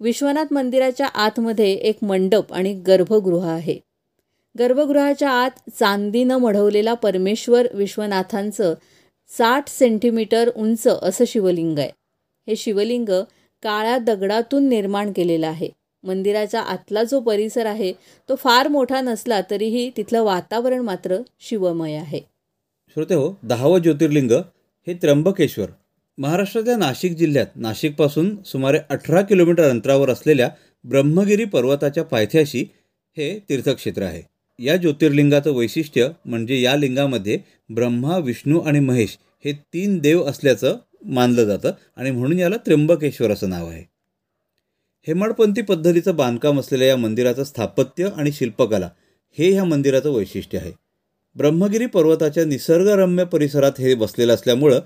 विश्वनाथ 0.00 0.44
मंदिराच्या 0.50 1.06
आतमध्ये 1.06 1.72
एक 1.72 1.98
मंडप 2.02 2.52
आणि 2.52 2.74
गर्भगृह 2.74 3.46
आहे. 3.46 3.87
गर्भगृहाच्या 4.58 5.30
आत 5.30 5.70
चांदीनं 5.78 6.36
मढवलेला 6.36 6.94
परमेश्वर 6.94 7.66
विश्वनाथांचं 7.74 8.74
साठ 9.28 9.68
सेंटीमीटर 9.68 10.50
उंच 10.56 10.86
असं 10.86 11.24
शिवलिंग 11.26 11.78
आहे. 11.78 11.90
हे 12.48 12.56
शिवलिंग 12.56 13.08
काळ्या 13.62 13.98
दगडातून 13.98 14.68
निर्माण 14.68 15.12
केलेलं 15.12 15.46
आहे. 15.46 15.68
मंदिराचा 16.02 16.60
आतला 16.60 17.02
जो 17.04 17.20
परिसर 17.20 17.66
आहे 17.66 17.92
तो 18.28 18.34
फार 18.34 18.68
मोठा 18.68 19.00
नसला 19.00 19.40
तरीही 19.50 19.90
तिथलं 19.96 20.22
वातावरण 20.22 20.80
मात्र 20.80 21.16
शिवमय 21.40 21.94
आहे. 21.94 22.20
श्रोते 22.96 23.14
हो 23.14 23.32
दहावं 23.42 23.78
ज्योतिर्लिंग 23.78 24.30
हे 24.86 24.94
त्र्यंबकेश्वर. 24.94 25.66
महाराष्ट्राच्या 26.18 26.76
नाशिक 26.76 27.16
जिल्ह्यात 27.16 27.46
नाशिकपासून 27.56 28.42
सुमारे 28.42 28.78
अठरा 28.90 29.20
किलोमीटर 29.22 29.68
अंतरावर 29.70 30.10
असलेल्या 30.10 30.48
ब्रह्मगिरी 30.84 31.44
पर्वताच्या 31.44 32.04
पायथ्याशी 32.04 32.64
हे 33.16 33.38
तीर्थक्षेत्र 33.48 34.02
आहे. 34.02 34.37
या 34.60 34.76
ज्योतिर्लिंगाचं 34.76 35.50
वैशिष्ट्य 35.50 36.08
म्हणजे 36.24 36.60
या 36.60 36.76
लिंगामध्ये 36.76 37.38
ब्रह्मा 37.70 38.18
विष्णू 38.18 38.60
आणि 38.60 38.80
महेश 38.80 39.18
हे 39.44 39.52
तीन 39.52 39.98
देव 39.98 40.24
असल्याचं 40.24 40.76
मानलं 41.04 41.44
जातं 41.44 41.70
आणि 41.96 42.10
म्हणून 42.10 42.38
याला 42.38 42.56
त्र्यंबकेश्वर 42.56 43.30
असं 43.30 43.50
नाव 43.50 43.68
आहे. 43.68 43.84
हेमाडपंथी 45.06 45.62
पद्धतीचं 45.62 46.16
बांधकाम 46.16 46.60
असलेल्या 46.60 46.88
या 46.88 46.96
मंदिराचं 46.96 47.44
स्थापत्य 47.44 48.08
आणि 48.16 48.32
शिल्पकला 48.32 48.90
हे 49.38 49.52
ह्या 49.52 49.64
मंदिराचं 49.64 50.10
वैशिष्ट्य 50.10 50.58
आहे. 50.58 50.72
ब्रह्मगिरी 51.36 51.86
पर्वताच्या 51.86 52.44
निसर्गरम्य 52.44 53.24
परिसरात 53.24 53.72
हे 53.78 53.94
बसलेलं 53.94 54.34
असल्यामुळं 54.34 54.80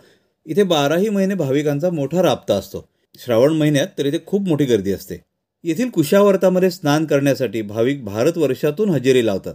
इथे 0.47 0.63
बाराही 0.63 1.09
महिने 1.09 1.35
भाविकांचा 1.35 1.91
मोठा 1.91 2.23
राबता 2.23 2.55
असतो. 2.55 2.89
श्रावण 3.25 3.53
महिन्यात 3.53 3.87
तर 3.99 4.07
इथे 4.07 4.19
खूप 4.27 4.49
मोठी 4.49 4.65
गर्दी 4.65 4.93
असते. 4.93 5.32
येथील 5.65 5.91
कुशावर्तामध्ये 5.91 6.71
स्नान 6.71 7.05
करण्यासाठी 7.07 7.63
भाविक 7.63 8.05
भारतवर्षातून 8.05 8.91
हजेरी 8.91 9.27
लावतात. 9.27 9.55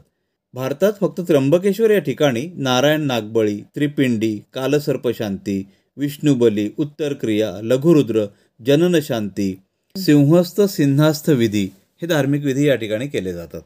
भारतात 0.54 0.93
फक्त 1.02 1.22
त्र्यंबकेश्वर 1.22 1.91
या 1.91 2.00
ठिकाणी 2.00 2.50
नारायण 2.58 3.02
नागबळी 3.02 3.62
त्रिपिंडी 3.76 4.39
कालसर्पशांती 4.54 5.67
विष्णुबली 5.98 6.70
उत्तरक्रिया 6.78 7.52
लघुरुद्र 7.63 8.26
जननशांती 8.65 9.60
सिंहस्थ 9.98 10.62
सिंहास्थ 10.62 11.30
विधी 11.30 11.63
हे 12.02 12.08
धार्मिक 12.08 12.43
विधी 12.43 12.67
या 12.67 12.76
ठिकाणी 12.76 13.08
केले 13.08 13.34
जातात. 13.34 13.62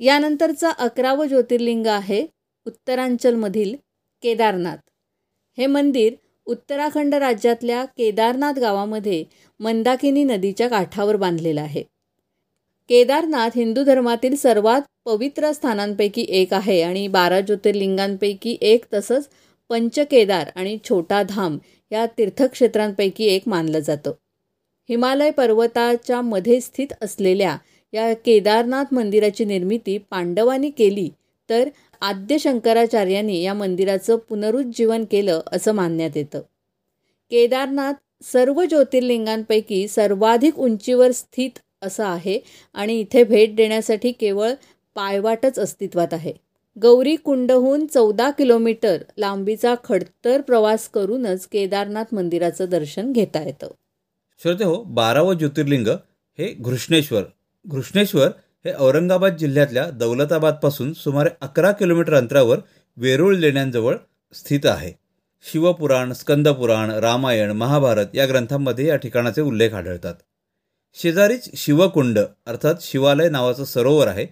यानंतरचा 0.00 0.70
अकरावं 0.70 1.26
ज्योतिर्लिंग 1.26 1.86
आहे 1.86 2.26
उत्तरांचलमधील 2.66 3.74
केदारनाथ. 4.22 4.76
हे 5.58 5.66
मंदिर 5.66 6.14
उत्तराखंड 6.46 7.14
राज्यातल्या 7.14 7.84
केदारनाथ 7.84 8.52
गावामध्ये 8.52 9.24
मंदाकिनी 9.60 10.24
नदीच्या 10.24 10.68
काठावर 10.68 11.16
बांधलेलं 11.16 11.60
आहे. 11.60 11.82
केदारनाथ 12.88 13.50
हिंदू 13.56 13.84
धर्मातील 13.84 14.36
सर्वात 14.36 14.82
पवित्र 15.04 15.52
स्थानांपैकी 15.52 16.26
एक 16.28 16.54
आहे 16.54 16.82
आणि 16.82 17.08
बारा 17.08 17.40
ज्योतिर्लिंगांपैकी 17.40 18.56
एक 18.60 18.84
तसंच 18.94 19.28
पंचकेदार 19.68 20.50
आणि 20.54 20.78
छोटा 20.88 21.22
धाम 21.22 21.58
या 21.92 22.06
तीर्थक्षेत्रांपैकी 22.06 23.24
एक 23.24 23.42
मानलं 23.46 23.78
जातं. 23.78 24.12
हिमालय 24.88 25.30
पर्वताच्या 25.30 26.20
मध्ये 26.20 26.60
स्थित 26.60 26.86
असलेल्या 27.02 27.56
या 27.92 28.14
केदारनाथ 28.14 28.94
मंदिराची 28.94 29.44
निर्मिती 29.44 29.98
पांडवांनी 29.98 30.70
केली 30.70 31.08
तर 31.50 31.68
आद्य 32.00 32.38
शंकराचार्यांनी 32.38 33.42
या 33.42 33.54
मंदिराचं 33.54 34.16
पुनरुज्जीवन 34.16 35.04
केलं 35.10 35.40
असं 35.52 35.72
मानण्यात 35.72 36.16
येतं. 36.16 36.40
केदारनाथ 37.30 37.92
सर्व 38.22 38.64
ज्योतिर्लिंगांपैकी 38.64 39.88
सर्वाधिक 39.88 40.58
उंचीवर 40.58 41.10
स्थित 41.10 41.50
असं 41.82 42.04
आहे 42.04 42.40
आणि 42.74 43.00
इथे 43.00 43.24
भेट 43.24 43.56
देण्यासाठी 43.56 44.12
केवळ 44.12 44.52
पायवाटच 44.94 45.58
अस्तित्वात 45.58 46.08
आहे. 46.12 46.32
गौरी 46.82 47.16
कुंडहून 47.16 47.86
चौदा 47.86 48.30
किलोमीटर 48.30 49.02
लांबीचा 49.18 49.74
खडतर 49.84 50.40
प्रवास 50.40 50.88
करूनच 50.88 51.46
केदारनाथ 51.46 52.14
मंदिराचं 52.14 52.64
दर्शन 52.68 53.12
घेता 53.12 53.42
येतं. 53.42 53.70
श्रोते 54.42 54.64
हो 54.64 54.82
बारावं 54.82 55.34
ज्योतिर्लिंग 55.34 55.88
हे 56.38 56.52
घृष्णेश्वर. 56.52 57.22
घृष्णेश्वर 57.66 58.28
हे 58.64 58.72
औरंगाबाद 58.78 59.36
जिल्ह्यातल्या 59.36 59.90
दौलताबादपासून 59.90 60.92
सुमारे 60.92 61.30
अकरा 61.40 61.72
किलोमीटर 61.72 62.14
अंतरावर 62.14 62.58
वेरूळ 62.96 63.36
लेण्यांजवळ 63.36 63.96
स्थित 64.34 64.66
आहे. 64.66 65.05
शिवपुराण 65.52 66.12
स्कंदपुराण 66.12 66.90
रामायण 66.90 67.50
महाभारत 67.50 68.06
या 68.14 68.28
ग्रंथांमध्ये 68.28 68.86
या 68.86 68.96
ठिकाणाचे 68.96 69.40
उल्लेख 69.40 69.70
आढळतात. 69.70 70.14
शेजारीच 70.94 71.48
शिवकुंड 71.56 72.18
अर्थात 72.46 72.74
शिवालय 72.80 73.28
नावाचं 73.28 73.64
सरोवर 73.64 74.08
आहे 74.08 74.26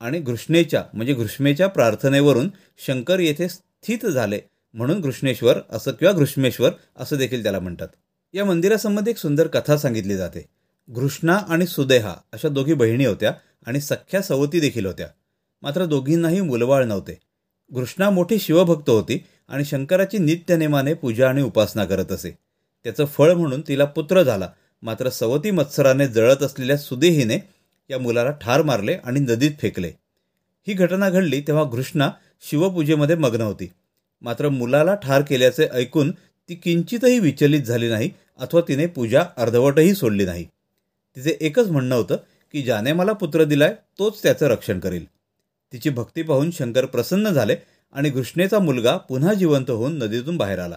आणि 0.00 0.20
घृष्णेच्या 0.20 0.84
म्हणजे 0.94 1.14
घृष्मेच्या 1.14 1.66
प्रार्थनेवरून 1.66 2.48
शंकर 2.86 3.20
येथे 3.20 3.48
स्थित 3.48 4.06
झाले 4.06 4.40
म्हणून 4.74 5.00
घृष्णेश्वर 5.00 5.58
असं 5.70 5.90
किंवा 5.90 6.12
घृष्मेश्वर 6.12 6.72
असं 6.96 7.16
देखील 7.16 7.42
त्याला 7.42 7.58
म्हणतात. 7.58 7.88
या 8.32 8.44
मंदिरासंबंधी 8.44 9.10
एक 9.10 9.16
सुंदर 9.16 9.46
कथा 9.46 9.76
सांगितली 9.76 10.16
जाते. 10.16 10.44
घृष्णा 10.90 11.36
आणि 11.36 11.66
सुदेहा 11.66 12.14
अशा 12.32 12.48
दोघी 12.48 12.74
बहिणी 12.74 13.04
होत्या 13.04 13.32
आणि 13.66 13.80
सख्या 13.80 14.22
सवती 14.22 14.60
देखील 14.60 14.86
होत्या. 14.86 15.06
मात्र 15.62 15.84
दोघींनाही 15.84 16.40
मुलबाळ 16.40 16.84
नव्हते. 16.84 17.18
घृष्णा 17.74 18.10
मोठी 18.10 18.38
शिवभक्त 18.38 18.90
होती 18.90 19.24
आणि 19.52 19.64
शंकराची 19.64 20.18
नित्यनेमाने 20.18 20.94
पूजा 20.94 21.28
आणि 21.28 21.42
उपासना 21.42 21.84
करत 21.84 22.12
असे. 22.12 22.38
त्याचं 22.84 23.04
फळ 23.04 23.32
म्हणून 23.32 23.60
तिला 23.68 23.84
पुत्र 23.84 24.22
झाला. 24.22 24.48
मात्र 24.82 25.08
सवती 25.08 25.50
मत्सराने 25.50 26.06
जळत 26.08 26.42
असलेल्या 26.42 26.76
सुदेहीने 26.76 27.38
या 27.90 27.98
मुलाला 27.98 28.30
ठार 28.30 28.62
मारले 28.62 28.94
आणि 28.94 29.20
नदीत 29.20 29.50
फेकले. 29.60 29.92
ही 30.68 30.72
घटना 30.72 31.10
घडली 31.10 31.40
तेव्हा 31.40 31.64
घृष्णा 31.64 32.10
शिवपूजेमध्ये 32.40 33.16
मग्न 33.16 33.40
होती. 33.40 33.70
मात्र 34.22 34.48
मुलाला 34.48 34.94
ठार 34.94 35.22
केल्याचे 35.22 35.68
ऐकून 35.72 36.10
ती 36.48 36.54
किंचितही 36.54 37.18
विचलित 37.18 37.62
झाली 37.62 37.88
नाही 37.88 38.10
अथवा 38.38 38.60
तिने 38.68 38.86
पूजा 38.86 39.24
अर्धवटही 39.36 39.94
सोडली 39.94 40.24
नाही. 40.24 40.44
तिचे 41.16 41.36
एकच 41.40 41.66
म्हणणं 41.66 41.94
होतं 41.94 42.16
की 42.52 42.62
ज्याने 42.62 42.92
मला 42.92 43.12
पुत्र 43.12 43.44
दिलाय 43.44 43.74
तोच 43.98 44.22
त्याचं 44.22 44.46
रक्षण 44.46 44.80
करेल. 44.80 45.04
तिची 45.72 45.90
भक्ती 45.90 46.22
पाहून 46.22 46.50
शंकर 46.50 46.86
प्रसन्न 46.86 47.28
झाले 47.28 47.56
आणि 47.92 48.10
घृष्णेचा 48.10 48.58
मुलगा 48.58 48.96
पुन्हा 48.96 49.34
जिवंत 49.34 49.70
होऊन 49.70 49.98
नदीतून 49.98 50.36
बाहेर 50.36 50.58
आला. 50.58 50.76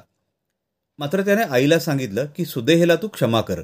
मात्र 0.97 1.21
त्याने 1.21 1.41
आईला 1.41 1.80
सांगितलं 1.80 2.25
की 2.38 2.45
सुदेहेला 2.45 2.95
तू 2.95 3.08
क्षमा 3.08 3.41
कर. 3.41 3.62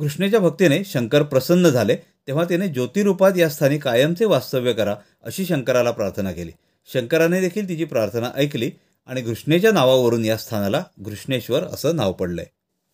घृष्णेच्या 0.00 0.40
भक्तीने 0.40 0.84
शंकर 0.84 1.22
प्रसन्न 1.22 1.68
झाले. 1.68 1.96
तेव्हा 2.26 2.44
त्याने 2.44 2.68
ज्योतिरूपात 2.68 3.32
या 3.36 3.48
स्थानी 3.48 3.78
कायमचे 3.78 4.24
वास्तव्य 4.24 4.72
करा 4.72 4.96
अशी 5.24 5.44
शंकराला 5.44 5.90
प्रार्थना 5.90 6.32
केली. 6.32 6.52
शंकराने 6.94 7.40
देखील 7.40 7.68
तिची 7.68 7.84
प्रार्थना 7.84 8.30
ऐकली 8.34 8.70
आणि 9.06 9.20
घृष्णेच्या 9.20 9.72
नावावरून 9.72 10.24
या 10.24 10.36
स्थानाला 10.36 10.84
घृष्णेश्वर 11.00 11.64
असं 11.64 11.96
नाव 11.96 12.12
पडलंय. 12.12 12.44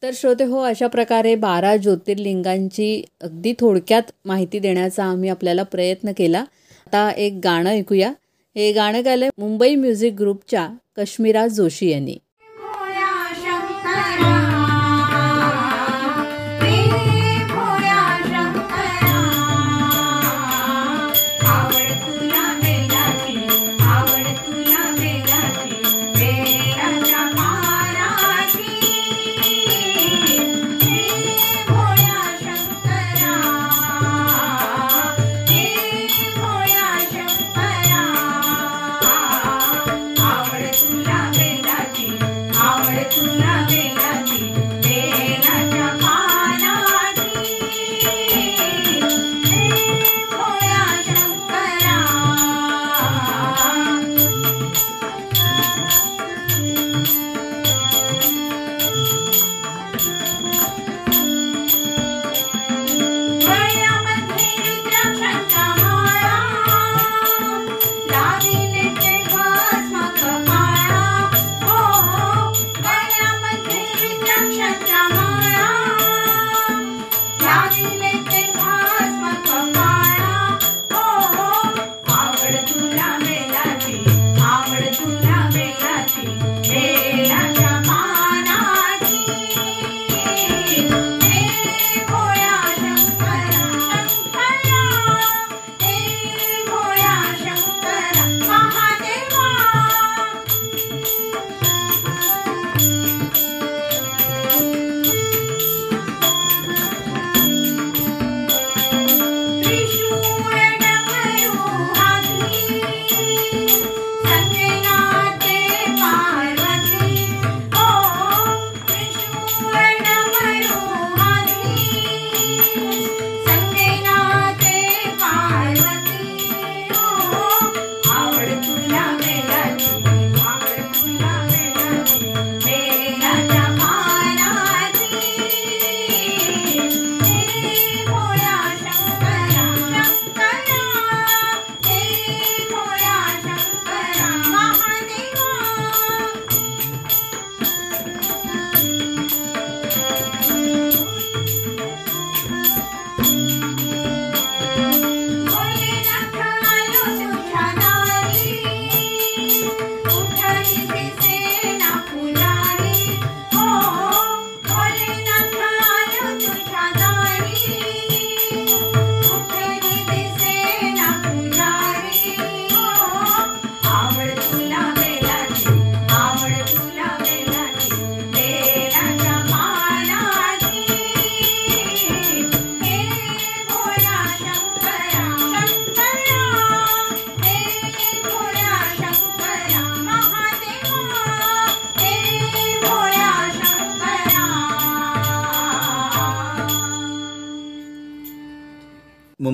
तर 0.03 0.11
श्रोते 0.14 0.44
हो 0.44 0.61
अशा 0.61 0.87
प्रकारे 0.87 1.35
बारा 1.35 1.77
ज्योतिर्लिंगांची 1.77 3.05
अगदी 3.20 3.55
थोडक्यात 3.59 4.03
माहिती 4.25 4.59
देण्याचा 4.59 5.05
आम्ही 5.05 5.31
आपल्याला 5.31 5.62
प्रयत्न 5.62 6.12
केला. 6.16 6.40
आता 6.87 7.11
एक 7.11 7.40
गाणं 7.44 7.70
ऐकूया. 7.70 8.12
हे 8.56 8.72
गाणं 8.72 9.04
गायलं 9.04 9.28
मुंबई 9.38 9.74
म्युझिक 9.74 10.14
ग्रुपच्या 10.14 10.68
कश्मीरा 10.96 11.46
जोशी 11.46 11.90
यांनी. 11.90 12.16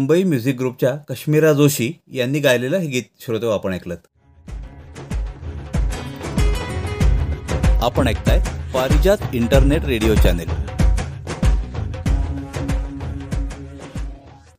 मुंबई 0.08 0.24
म्युझिक 0.24 0.56
ग्रुपच्या 0.56 0.94
कश्मीरा 1.08 1.52
जोशी 1.52 1.92
यांनी 2.12 2.38
गायलेलं 2.40 2.76
हे 2.76 2.86
गीत 2.88 3.02
श्रोतो 3.20 3.48
आपण 3.50 3.72
ऐकलं 3.72 3.94
आपण 7.82 8.08
ऐकताय 8.08 8.40
Parijat 8.74 9.16
internet 9.34 9.84
radio 9.84 10.14
channel. 10.14 10.48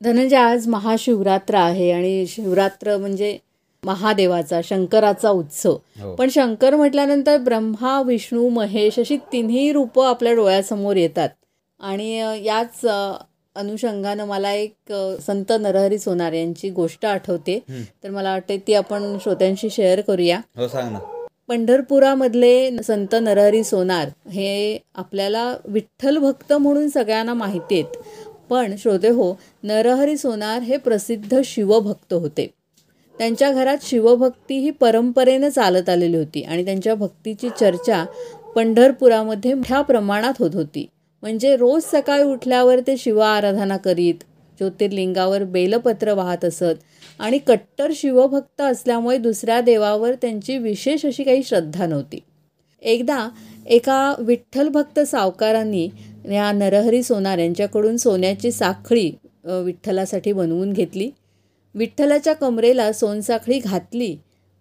Dhananjay 0.03 0.35
आज 0.35 0.67
महाशिवरात्र 0.67 1.55
आहे 1.55 1.91
आणि 1.91 2.25
शिवरात्र 2.27 2.97
म्हणजे 2.97 3.37
महादेवाचा 3.83 4.61
शंकराचा 4.63 5.29
उत्सव. 5.29 5.75
पण 6.15 6.29
शंकर 6.29 6.75
म्हटल्यानंतर 6.75 7.37
ब्रह्मा 7.37 8.01
विष्णू 8.01 8.49
महेश 8.49 8.99
अशी 8.99 9.17
तिन्ही 9.17 9.71
रूपं 9.71 10.09
आपल्या 10.09 10.33
डोळ्यासमोर 10.33 10.95
येतात. 10.95 11.29
आणि 11.79 12.15
याच 12.45 12.85
अनुषंगानं 13.59 14.25
मला 14.25 14.51
एक 14.51 14.93
संत 15.21 15.51
नरहरी 15.59 15.99
सोनार 15.99 16.33
यांची 16.33 16.69
गोष्ट 16.69 17.05
आठवते. 17.05 17.59
तर 18.03 18.09
मला 18.09 18.31
वाटते 18.31 18.57
ती 18.67 18.73
आपण 18.73 19.17
श्रोत्यांशी 19.23 19.69
शेअर 19.69 20.01
करूया. 20.01 20.39
हो 20.57 20.67
सांग 20.67 20.91
ना. 20.91 20.99
पंढरपुरामधले 21.47 22.83
संत 22.83 23.15
नरहरी 23.21 23.63
सोनार 23.63 24.09
हे 24.29 24.77
आपल्याला 24.95 25.53
विठ्ठल 25.65 26.17
भक्त 26.17 26.53
म्हणून 26.53 26.89
सगळ्यांना 26.89 27.33
माहिती 27.33 27.75
आहेत. 27.75 27.97
पण 28.49 28.75
श्रोते 28.77 29.09
हो 29.09 29.33
नरहरी 29.63 30.17
सोनार 30.17 30.61
हे 30.61 30.77
प्रसिद्ध 30.77 31.39
शिवभक्त 31.45 32.13
होते. 32.13 32.47
त्यांच्या 33.15 33.51
घरात 33.51 33.77
शिवभक्ती 33.81 34.57
ही 34.57 34.69
परंपरेनं 34.69 35.49
चालत 35.49 35.89
आलेली 35.89 36.17
होती 36.17 36.41
आणि 36.43 36.65
त्यांच्या 36.65 36.95
भक्तीची 36.95 37.49
चर्चा 37.59 38.03
पंढरपुरामध्ये 38.55 39.53
मोठ्या 39.53 39.81
प्रमाणात 39.81 40.33
होत 40.39 40.51
होती. 40.53 40.85
म्हणजे 41.23 41.55
रोज 41.57 41.83
सकाळी 41.83 42.23
उठल्यावर 42.23 42.79
ते 42.87 42.95
शिव 42.97 43.19
आराधना 43.19 43.77
करीत 43.77 44.23
ज्योतिर्लिंगावर 44.59 45.43
बेलपत्र 45.43 46.13
वाहत 46.13 46.45
असत. 46.45 46.79
आणि 47.19 47.37
कट्टर 47.37 47.91
शिवभक्त 47.95 48.61
असल्यामुळे 48.61 49.17
दुसऱ्या 49.17 49.59
देवावर 49.61 50.13
त्यांची 50.13 50.57
विशेष 50.57 51.05
अशी 51.05 51.23
काही 51.23 51.43
श्रद्धा 51.43 51.85
नव्हती. 51.85 52.19
एकदा 52.81 53.27
एका 53.65 54.13
विठ्ठल 54.19 54.67
भक्त 54.67 54.99
सावकारांनी 54.99 55.87
या 56.31 56.51
नरहरी 56.51 57.01
सोनार 57.03 57.37
यांच्याकडून 57.37 57.97
सोन्याची 57.97 58.51
साखळी 58.51 59.11
विठ्ठलासाठी 59.45 60.33
बनवून 60.33 60.73
घेतली. 60.73 61.09
विठ्ठलाच्या 61.75 62.33
कमरेला 62.33 62.91
सोनसाखळी 62.93 63.59
घातली. 63.59 64.15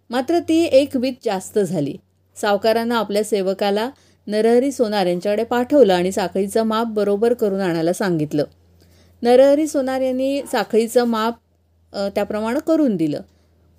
मात्र 0.09 0.39
ती 0.39 0.63
एक 0.63 0.95
वीत 0.95 1.13
जास्त 1.23 1.59
झाली. 1.59 1.95
सावकारानं 2.37 2.95
आपल्या 2.95 3.23
सेवकाला 3.23 3.89
नरहरी 4.29 4.71
सोनार 4.71 5.05
यांच्याकडे 5.05 5.43
पाठवलं 5.43 5.93
आणि 5.93 6.11
साखळीचं 6.11 6.63
माप 6.63 6.87
बरोबर 6.87 7.33
करून 7.33 7.59
आणायला 7.59 7.93
सांगितलं. 7.93 8.43
नरहरी 9.23 9.67
सोनार 9.67 10.01
यांनी 10.01 10.41
साखळीचं 10.51 11.05
माप 11.05 11.37
त्याप्रमाणे 12.15 12.59
करून 12.67 12.95
दिलं. 12.95 13.21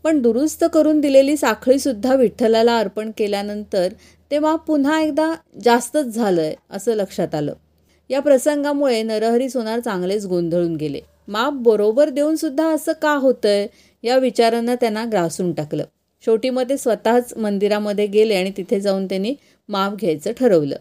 पण 0.04 0.20
दुरुस्त 0.22 0.64
करून 0.74 1.00
दिलेली 1.00 1.36
साखळीसुद्धा 1.36 2.14
विठ्ठलाला 2.14 2.78
अर्पण 2.78 3.10
केल्यानंतर 3.18 3.92
ते 4.30 4.38
माप 4.38 4.66
पुन्हा 4.66 5.00
एकदा 5.00 5.32
जास्तच 5.64 6.06
झालं 6.06 6.40
आहे 6.40 6.54
असं 6.70 6.94
लक्षात 6.94 7.34
आलं. 7.34 7.52
या 8.10 8.20
प्रसंगामुळे 8.20 9.02
नरहरी 9.02 9.48
सोनार 9.50 9.80
चांगलेच 9.80 10.26
गोंधळून 10.26 10.74
गेले. 10.76 11.00
माप 11.28 11.52
बरोबर 11.62 12.08
देऊन 12.08 12.36
सुद्धा 12.36 12.68
असं 12.68 12.92
का 13.02 13.14
होतंय 13.14 13.66
या 14.04 14.16
विचारांना 14.18 14.74
त्यांना 14.74 15.04
ग्रासून 15.04 15.52
टाकलं. 15.52 15.84
शेवटी 16.24 16.50
मग 16.50 16.68
ते 16.68 16.76
स्वतःच 16.76 17.32
मंदिरामध्ये 17.36 18.06
गेले 18.06 18.34
आणि 18.34 18.50
तिथे 18.56 18.80
जाऊन 18.80 19.06
त्यांनी 19.06 19.34
माप 19.70 19.94
घ्यायचं 19.94 20.32
ठरवलं. 20.32 20.76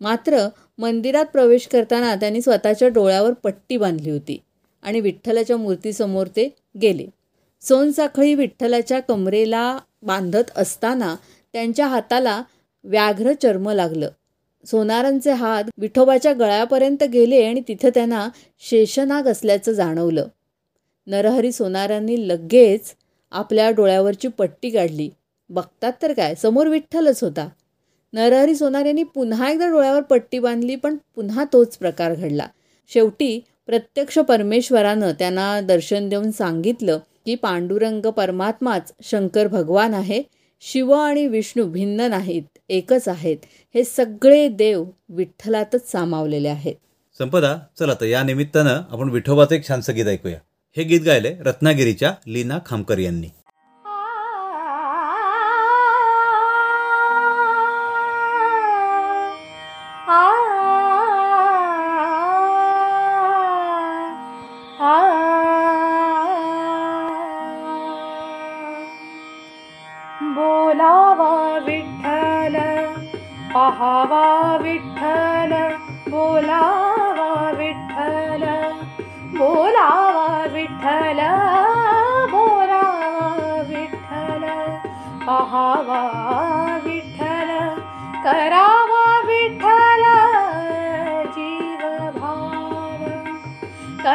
मात्र 0.00 0.48
मंदिरात 0.78 1.24
प्रवेश 1.24 1.66
करताना 1.66 2.14
त्यांनी 2.14 2.40
स्वतःच्या 2.42 2.88
डोळ्यावर 2.88 3.32
पट्टी 3.32 3.76
बांधली 3.76 4.10
होती 4.10 4.42
आणि 4.82 5.00
विठ्ठलाच्या 5.00 5.56
मूर्तीसमोर 5.56 6.26
ते 6.26 6.48
गेले. 6.82 7.06
सोनसाखळी 7.60 8.34
विठ्ठलाच्या 8.34 9.00
कमरेला 9.00 9.78
बांधत 10.02 10.50
असताना 10.56 11.16
त्यांच्या 11.52 11.86
हाताला 11.86 12.42
व्याघ्र 12.84 13.32
चर्म 13.32 13.70
लागलं. 13.70 14.10
सोनारांचे 14.66 15.32
हात 15.32 15.64
विठोबाच्या 15.78 16.32
गळ्यापर्यंत 16.32 17.04
गेले 17.04 17.44
आणि 17.44 17.62
तिथं 17.68 17.88
त्यांना 17.88 18.28
शेषनाग 18.58 19.22
असल्याचं 19.22 19.72
जाणवलं. 19.72 20.26
नरहरी 21.06 21.52
सोनारांनी 21.52 22.28
लगेच 22.28 22.94
आपल्या 23.30 23.70
डोळ्यावरची 23.70 24.28
पट्टी 24.28 24.70
काढली. 24.70 25.10
बघतात 25.50 25.92
तर 26.02 26.12
काय? 26.12 26.34
समोर 26.34 26.66
विठ्ठलच 26.66 27.24
होता. 27.24 27.48
नरहरी 28.12 28.54
सोनार 28.54 28.84
यांनी 28.84 29.02
पुन्हा 29.02 29.50
एकदा 29.50 29.66
डोळ्यावर 29.66 30.00
पट्टी 30.00 30.38
बांधली 30.38 30.76
पण 30.76 30.96
पुन्हा 31.14 31.44
तोच 31.52 31.76
प्रकार 31.76 32.14
घडला. 32.14 32.46
शेवटी 32.88 33.40
प्रत्यक्ष 33.66 34.18
परमेश्वरानं 34.18 35.12
त्यांना 35.18 35.60
दर्शन 35.60 36.08
देऊन 36.08 36.30
सांगितलं 36.30 36.98
की 37.26 37.34
पांडुरंग 37.34 38.06
परमात्माच 38.06 38.92
शंकर 39.02 39.46
भगवान 39.46 39.94
आहे 39.94 40.22
शिव 40.60 40.92
आणि 40.92 41.26
विष्णू 41.26 41.64
भिन्न 41.64 42.00
नाहीत 42.00 42.58
एकच 42.68 43.08
आहेत. 43.08 43.36
हे 43.74 43.84
सगळे 43.84 44.48
देव 44.48 44.84
विठ्ठलातच 45.08 45.90
सामावलेले 45.90 46.48
आहेत. 46.48 46.74
संपदा 47.18 47.56
चला 47.78 47.94
तर 47.94 48.06
या 48.06 48.22
निमित्तानं 48.22 48.82
आपण 48.90 49.10
विठोबाचं 49.10 49.54
एक 49.54 49.68
छानसं 49.68 49.94
गीत 49.94 50.06
ऐकूया. 50.06 50.38
हे 50.76 50.82
गीत 50.82 51.00
गायले 51.00 51.34
रत्नागिरीच्या 51.40 52.14
लीना 52.26 52.58
खामकर 52.66 52.98
यांनी. 52.98 53.26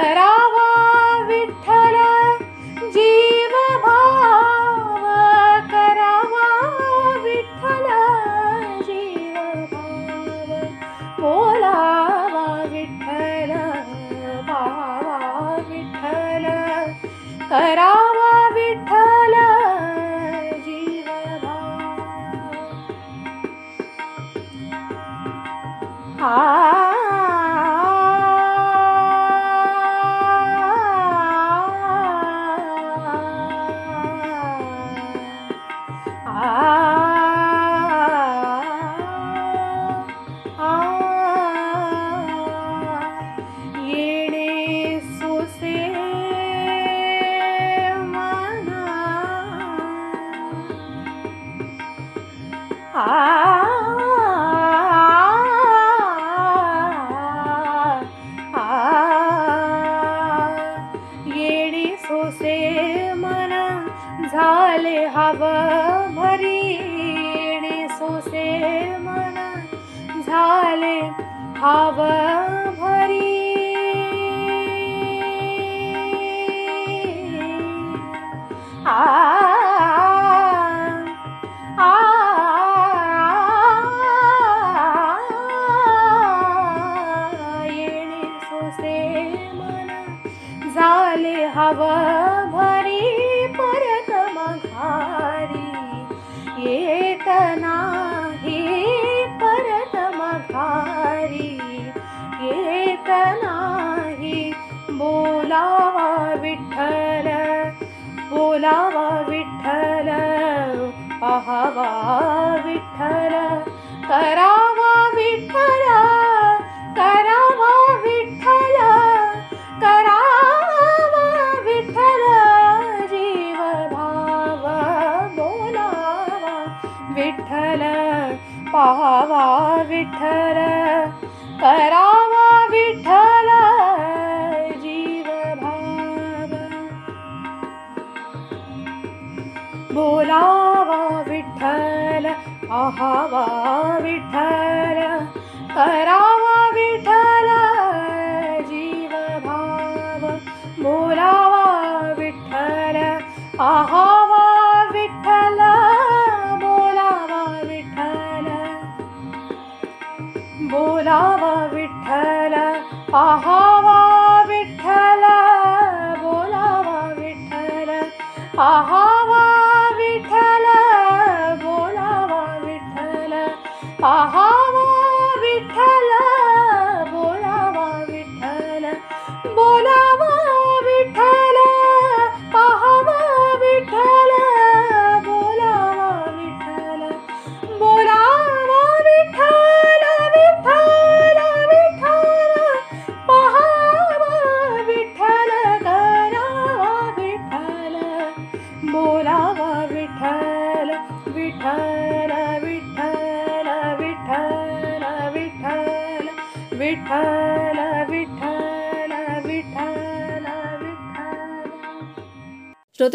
era 0.02 0.63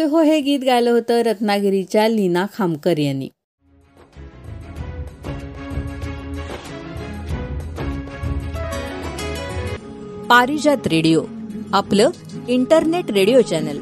हो 0.09 0.21
हे 0.21 0.39
गीत 0.41 0.59
गायलं 0.65 0.89
होतं 0.89 1.21
रत्नागिरीच्या 1.21 2.07
लीना 2.07 2.45
खामकर 2.57 2.97
यांनी. 2.97 3.29
पारिजात 10.29 10.87
रेडिओ 10.87 11.23
आपलं 11.73 12.09
इंटरनेट 12.47 13.11
रेडिओ 13.11 13.41
चॅनल. 13.41 13.79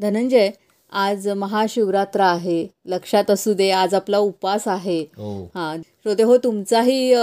धनंजय 0.00 0.50
आज 0.92 1.26
महाशिवरात्र 1.28 2.20
आहे. 2.20 2.66
लक्षात 2.86 3.30
असू 3.30 3.52
दे 3.52 3.70
आज 3.70 3.94
आपला 3.94 4.18
उपास 4.18 4.66
आहे. 4.68 5.00
हा. 5.54 5.74
श्रोते 6.02 6.22
हो 6.22 6.36
तुमचाही 6.36 7.14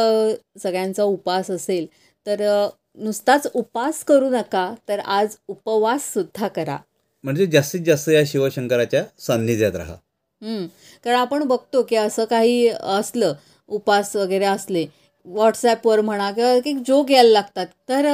सगळ्यांचा 0.64 1.04
उपास 1.04 1.52
असेल. 1.52 1.86
तर 2.26 2.42
नुसताच 2.98 3.48
उपास 3.54 4.04
करू 4.04 4.30
नका 4.30 4.74
तर 4.90 5.00
आज 5.00 5.36
उपवास 5.48 6.14
सुद्धा 6.14 6.48
करा. 6.48 6.78
म्हणजे 7.24 7.46
जास्तीत 7.46 7.82
जास्त 7.86 8.10
या 8.10 8.22
शिवशंकराच्या 8.28 9.04
सान्निध्यात 9.20 9.76
राहा. 9.76 9.96
हम्म. 10.42 10.66
कारण 11.04 11.18
आपण 11.18 11.44
बघतो 11.44 11.82
की 11.82 11.96
असं 11.96 12.26
काही 12.26 12.68
असलं 12.70 13.34
उपास 13.70 14.16
वगैरे 14.16 14.46
असले 14.46 14.86
व्हॉट्सॲपवर 15.26 16.02
म्हणा 16.02 16.32
किंवा 16.32 16.82
जोक 16.88 17.12
यायला 17.12 17.30
लागतात 17.30 17.68
तर 17.90 18.06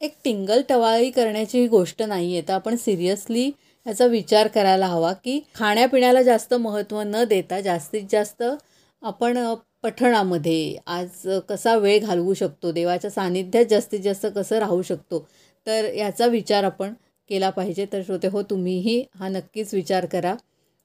एक 0.00 0.14
टिंगल 0.24 0.60
टवाळी 0.68 1.10
करण्याची 1.10 1.60
ही 1.60 1.66
गोष्ट 1.68 2.02
नाही 2.02 2.32
आहे 2.32 2.42
तर 2.48 2.52
आपण 2.52 2.76
सिरियसली 2.76 3.50
याचा 3.86 4.06
विचार 4.06 4.48
करायला 4.48 4.86
हवा 4.86 5.12
की 5.24 5.40
खाण्यापिण्याला 5.54 6.22
जास्त 6.22 6.54
महत्त्व 6.54 7.00
न 7.02 7.24
देता 7.24 7.60
जास्तीत 7.60 8.02
जास्त 8.10 8.42
आपण 9.02 9.38
पठणामध्ये 9.82 10.76
आज 10.86 11.26
कसा 11.48 11.76
वेळ 11.76 11.98
घालवू 12.00 12.34
शकतो 12.34 12.70
देवाच्या 12.72 13.10
सानिध्यात 13.10 13.64
जास्तीत 13.70 14.00
जास्त 14.00 14.26
कसं 14.36 14.58
राहू 14.58 14.82
शकतो 14.82 15.26
तर 15.66 15.92
याचा 15.94 16.26
विचार 16.26 16.64
आपण 16.64 16.92
केला 17.30 17.50
पाहिजे. 17.50 17.86
तर 17.92 18.02
श्रोते 18.06 18.28
हो 18.28 18.42
तुम्हीही 18.42 19.02
हा 19.14 19.28
नक्कीच 19.28 19.74
विचार 19.74 20.06
करा. 20.06 20.34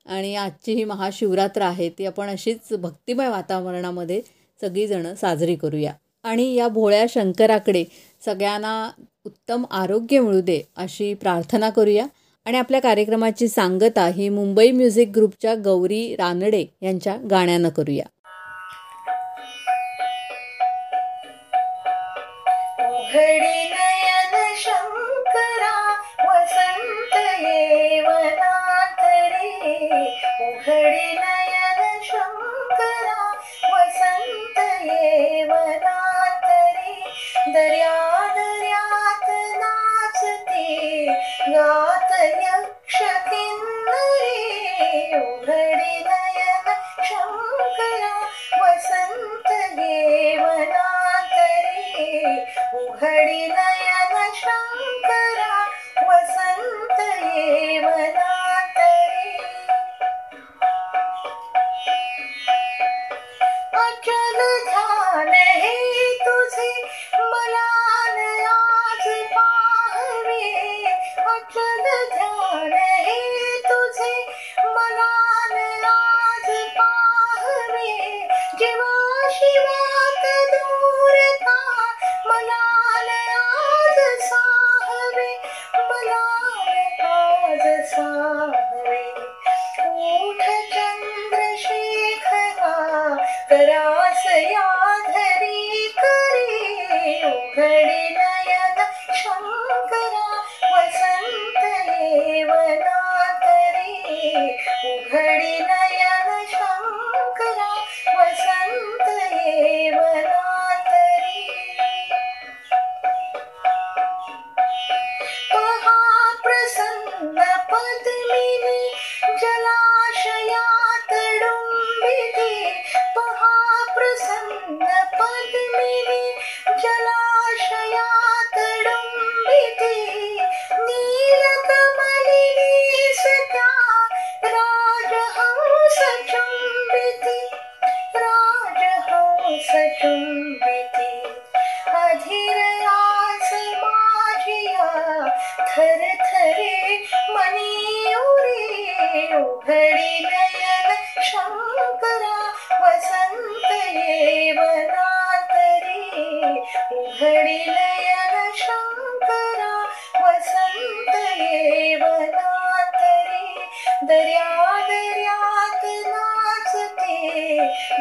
आणि 0.06 0.36
आजची 0.36 0.74
ही 0.74 0.84
महाशिवरात्र 0.84 1.62
आहे 1.62 1.90
ती 1.90 2.06
आपण 2.06 2.30
अशीच 2.30 2.74
भक्तिमय 2.74 3.30
वातावरणामध्ये 3.30 4.22
सगळीजणं 4.62 5.16
साजरी 5.16 5.56
करूया. 5.56 5.94
आणि 6.24 6.54
या 6.56 6.68
भोळ्या 6.68 7.06
शंकराकडे 7.10 7.84
सगळ्यांना 8.26 8.90
उत्तम 9.26 9.66
आरोग्य 9.72 10.20
मिळू 10.20 10.42
दे 10.42 10.62
अशी 10.78 11.14
प्रार्थना 11.14 11.70
करूया. 11.70 12.06
आणि 12.50 12.58
आपल्या 12.58 12.80
कार्यक्रमाची 12.82 13.48
सांगता 13.48 14.08
ही 14.08 14.30
मुंबई 14.30 14.72
म्युझिक 14.72 15.10
ग्रुपच्या 15.16 15.56
गौरी 15.56 16.16
रानडे 16.16 16.66
यांच्या 16.82 17.18
गाण्यानं 17.30 17.70
करूया. 17.70 18.04
उघडी 22.90 23.39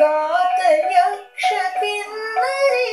गात 0.01 0.61
यक्ष 0.93 1.49
किन्नरी 1.75 2.91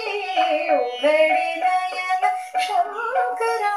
उघडी 0.71 1.55
नयन 1.55 2.23
शंकरा 2.59 3.75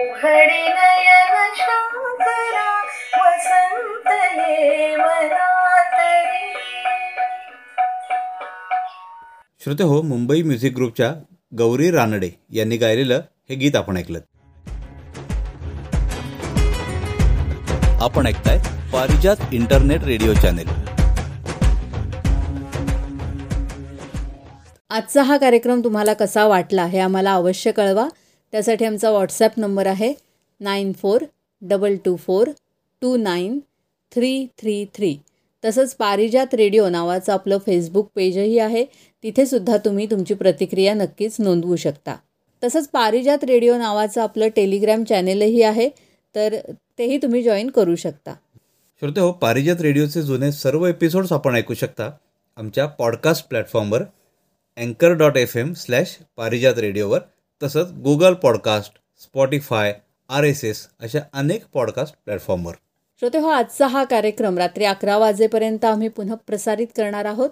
उघडी 0.00 0.62
नयन 0.70 1.34
शंकरा 1.56 2.70
वसंत 3.16 4.08
येवनातरी 4.38 6.44
श्रोते 9.60 9.84
हो 9.84 10.02
मुंबई 10.04 10.42
म्युझिक 10.42 10.74
ग्रुपच्या 10.76 11.12
गौरी 11.58 11.90
रानडे 11.90 12.30
यांनी 12.52 12.76
गायलेलं 12.76 13.20
हे 13.50 13.54
गीत 13.56 13.76
आपण 13.76 13.96
ऐकलं 13.96 14.18
आपण 18.06 18.26
ऐकताय 18.26 18.58
पारिजात 18.92 19.36
इंटरनेट 19.52 20.04
रेडिओ 20.04 20.32
चॅनेल. 20.34 20.68
आजचा 24.90 25.22
हा 25.22 25.36
कार्यक्रम 25.36 25.80
तुम्हाला 25.84 26.12
कसा 26.12 26.46
वाटला 26.46 26.84
हे 26.86 26.98
आम्हाला 26.98 27.34
अवश्य 27.34 27.70
कळवा. 27.70 28.08
त्यासाठी 28.52 28.84
आमचा 28.84 29.10
व्हॉट्सॲप 29.10 29.50
नंबर 29.56 29.86
आहे 29.86 30.12
nine 30.60 30.92
four 30.92 31.24
double 31.62 31.96
two 32.04 32.16
four 32.16 32.50
two 33.02 33.16
nine 33.16 33.58
three 34.12 34.46
three 34.58 34.84
three. 34.94 35.16
तसंच 35.64 35.94
पारिजात 35.94 36.54
रेडिओ 36.54 36.88
नावाचं 36.88 37.32
आपलं 37.32 37.58
फेसबुक 37.58 38.10
पेजही 38.16 38.58
आहे. 38.58 38.84
तिथे 39.24 39.46
सुद्धा 39.46 39.76
तुम्ही 39.76 40.06
तुमची 40.06 40.34
प्रतिक्रिया 40.34 40.94
नक्कीच 40.94 41.36
नोंदवू 41.38 41.76
शकता. 41.76 42.16
तसंच 42.64 42.88
पारिजात 42.88 43.44
रेडिओ 43.44 43.76
नावाचं 43.76 44.22
आपलं 44.22 44.48
टेलिग्रॅम 44.56 45.04
चॅनेलही 45.04 45.62
आहे. 45.62 45.88
तर 46.34 46.56
तेही 46.98 47.18
तुम्ही 47.18 47.42
जॉईन 47.42 47.70
करू 47.70 47.94
शकता. 47.96 48.34
श्रोते 49.00 49.20
हो 49.20 49.32
पारिजात 49.32 49.80
रेडिओचे 49.80 50.22
जुने 50.22 50.52
सर्व 50.52 50.86
एपिसोड्स 50.86 51.32
आपण 51.32 51.54
ऐकू 51.54 51.74
शकता 51.74 52.10
आमच्या 52.56 52.86
पॉडकास्ट 52.86 53.48
प्लॅटफॉर्मवर 53.48 54.02
अँकर 54.76 55.12
dot 55.12 55.36
F 55.36 55.56
M 55.56 55.72
slash 55.72 56.18
Parijat 56.36 56.78
रेडिओवर 56.78 57.18
तसंच 57.62 57.92
Google 57.92 58.34
podcast 58.34 58.92
Spotify 59.22 59.94
R 60.28 60.44
S 60.44 60.64
S 60.64 60.86
अशा 61.00 61.18
अनेक 61.32 61.64
पॉडकास्ट 61.72 62.14
प्लॅटफॉर्मवर 62.24 62.74
श्रोते 63.20 63.38
हो 63.38 63.48
आजचा 63.48 63.86
हा 63.86 64.04
कार्यक्रम 64.04 64.58
रात्री 64.58 64.84
अकरा 64.84 65.16
वाजेपर्यंत 65.18 65.84
आम्ही 65.84 66.08
पुन्हा 66.08 66.36
प्रसारित 66.46 66.86
करणार 66.96 67.24
आहोत. 67.24 67.50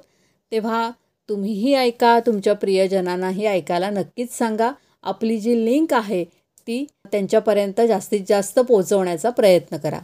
तेव्हा 0.52 0.90
तुम्हीही 1.28 1.74
ऐका 1.74 2.18
तुमच्या 2.26 2.52
प्रियजनांनाही 2.52 3.46
ऐकायला 3.46 3.90
नक्कीच 3.90 4.32
सांगा. 4.32 4.70
आपली 5.02 5.38
जी 5.38 5.64
लिंक 5.64 5.94
आहे 5.94 6.24
ती 6.66 6.86
त्यांच्यापर्यंत 7.04 7.80
जास्तीत 7.80 8.20
जास्त 8.28 8.58
पोहोचवण्याचा 8.58 9.30
प्रयत्न 9.30 9.76
करा. 9.76 9.98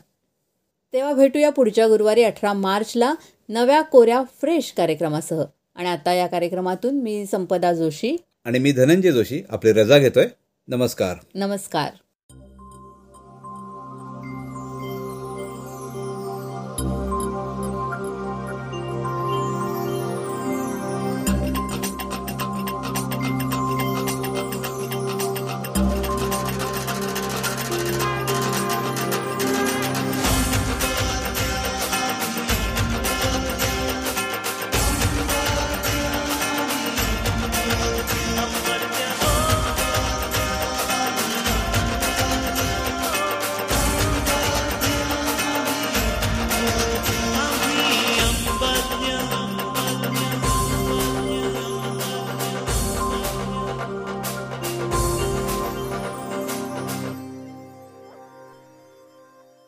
तेव्हा 0.92 1.12
भेटूया 1.12 1.50
पुढच्या 1.50 1.86
गुरुवारी 1.86 2.22
अठरा 2.22 2.52
मार्चला 2.52 3.14
नव्या 3.48 3.82
कोऱ्या 3.82 4.22
फ्रेश 4.40 4.72
कार्यक्रमासह. 4.72 5.42
आणि 5.74 5.88
आता 5.88 6.12
या 6.12 6.26
कार्यक्रमातून 6.26 6.94
मी 6.94 7.26
संपदा 7.26 7.72
जोशी 7.72 8.16
आणि 8.44 8.58
मी 8.58 8.72
धनंजय 8.72 9.11
जोशी 9.11 9.42
आपली 9.48 9.72
रजा 9.72 9.98
घेतोय. 9.98 10.26
नमस्कार. 10.68 11.16
नमस्कार. 11.34 11.90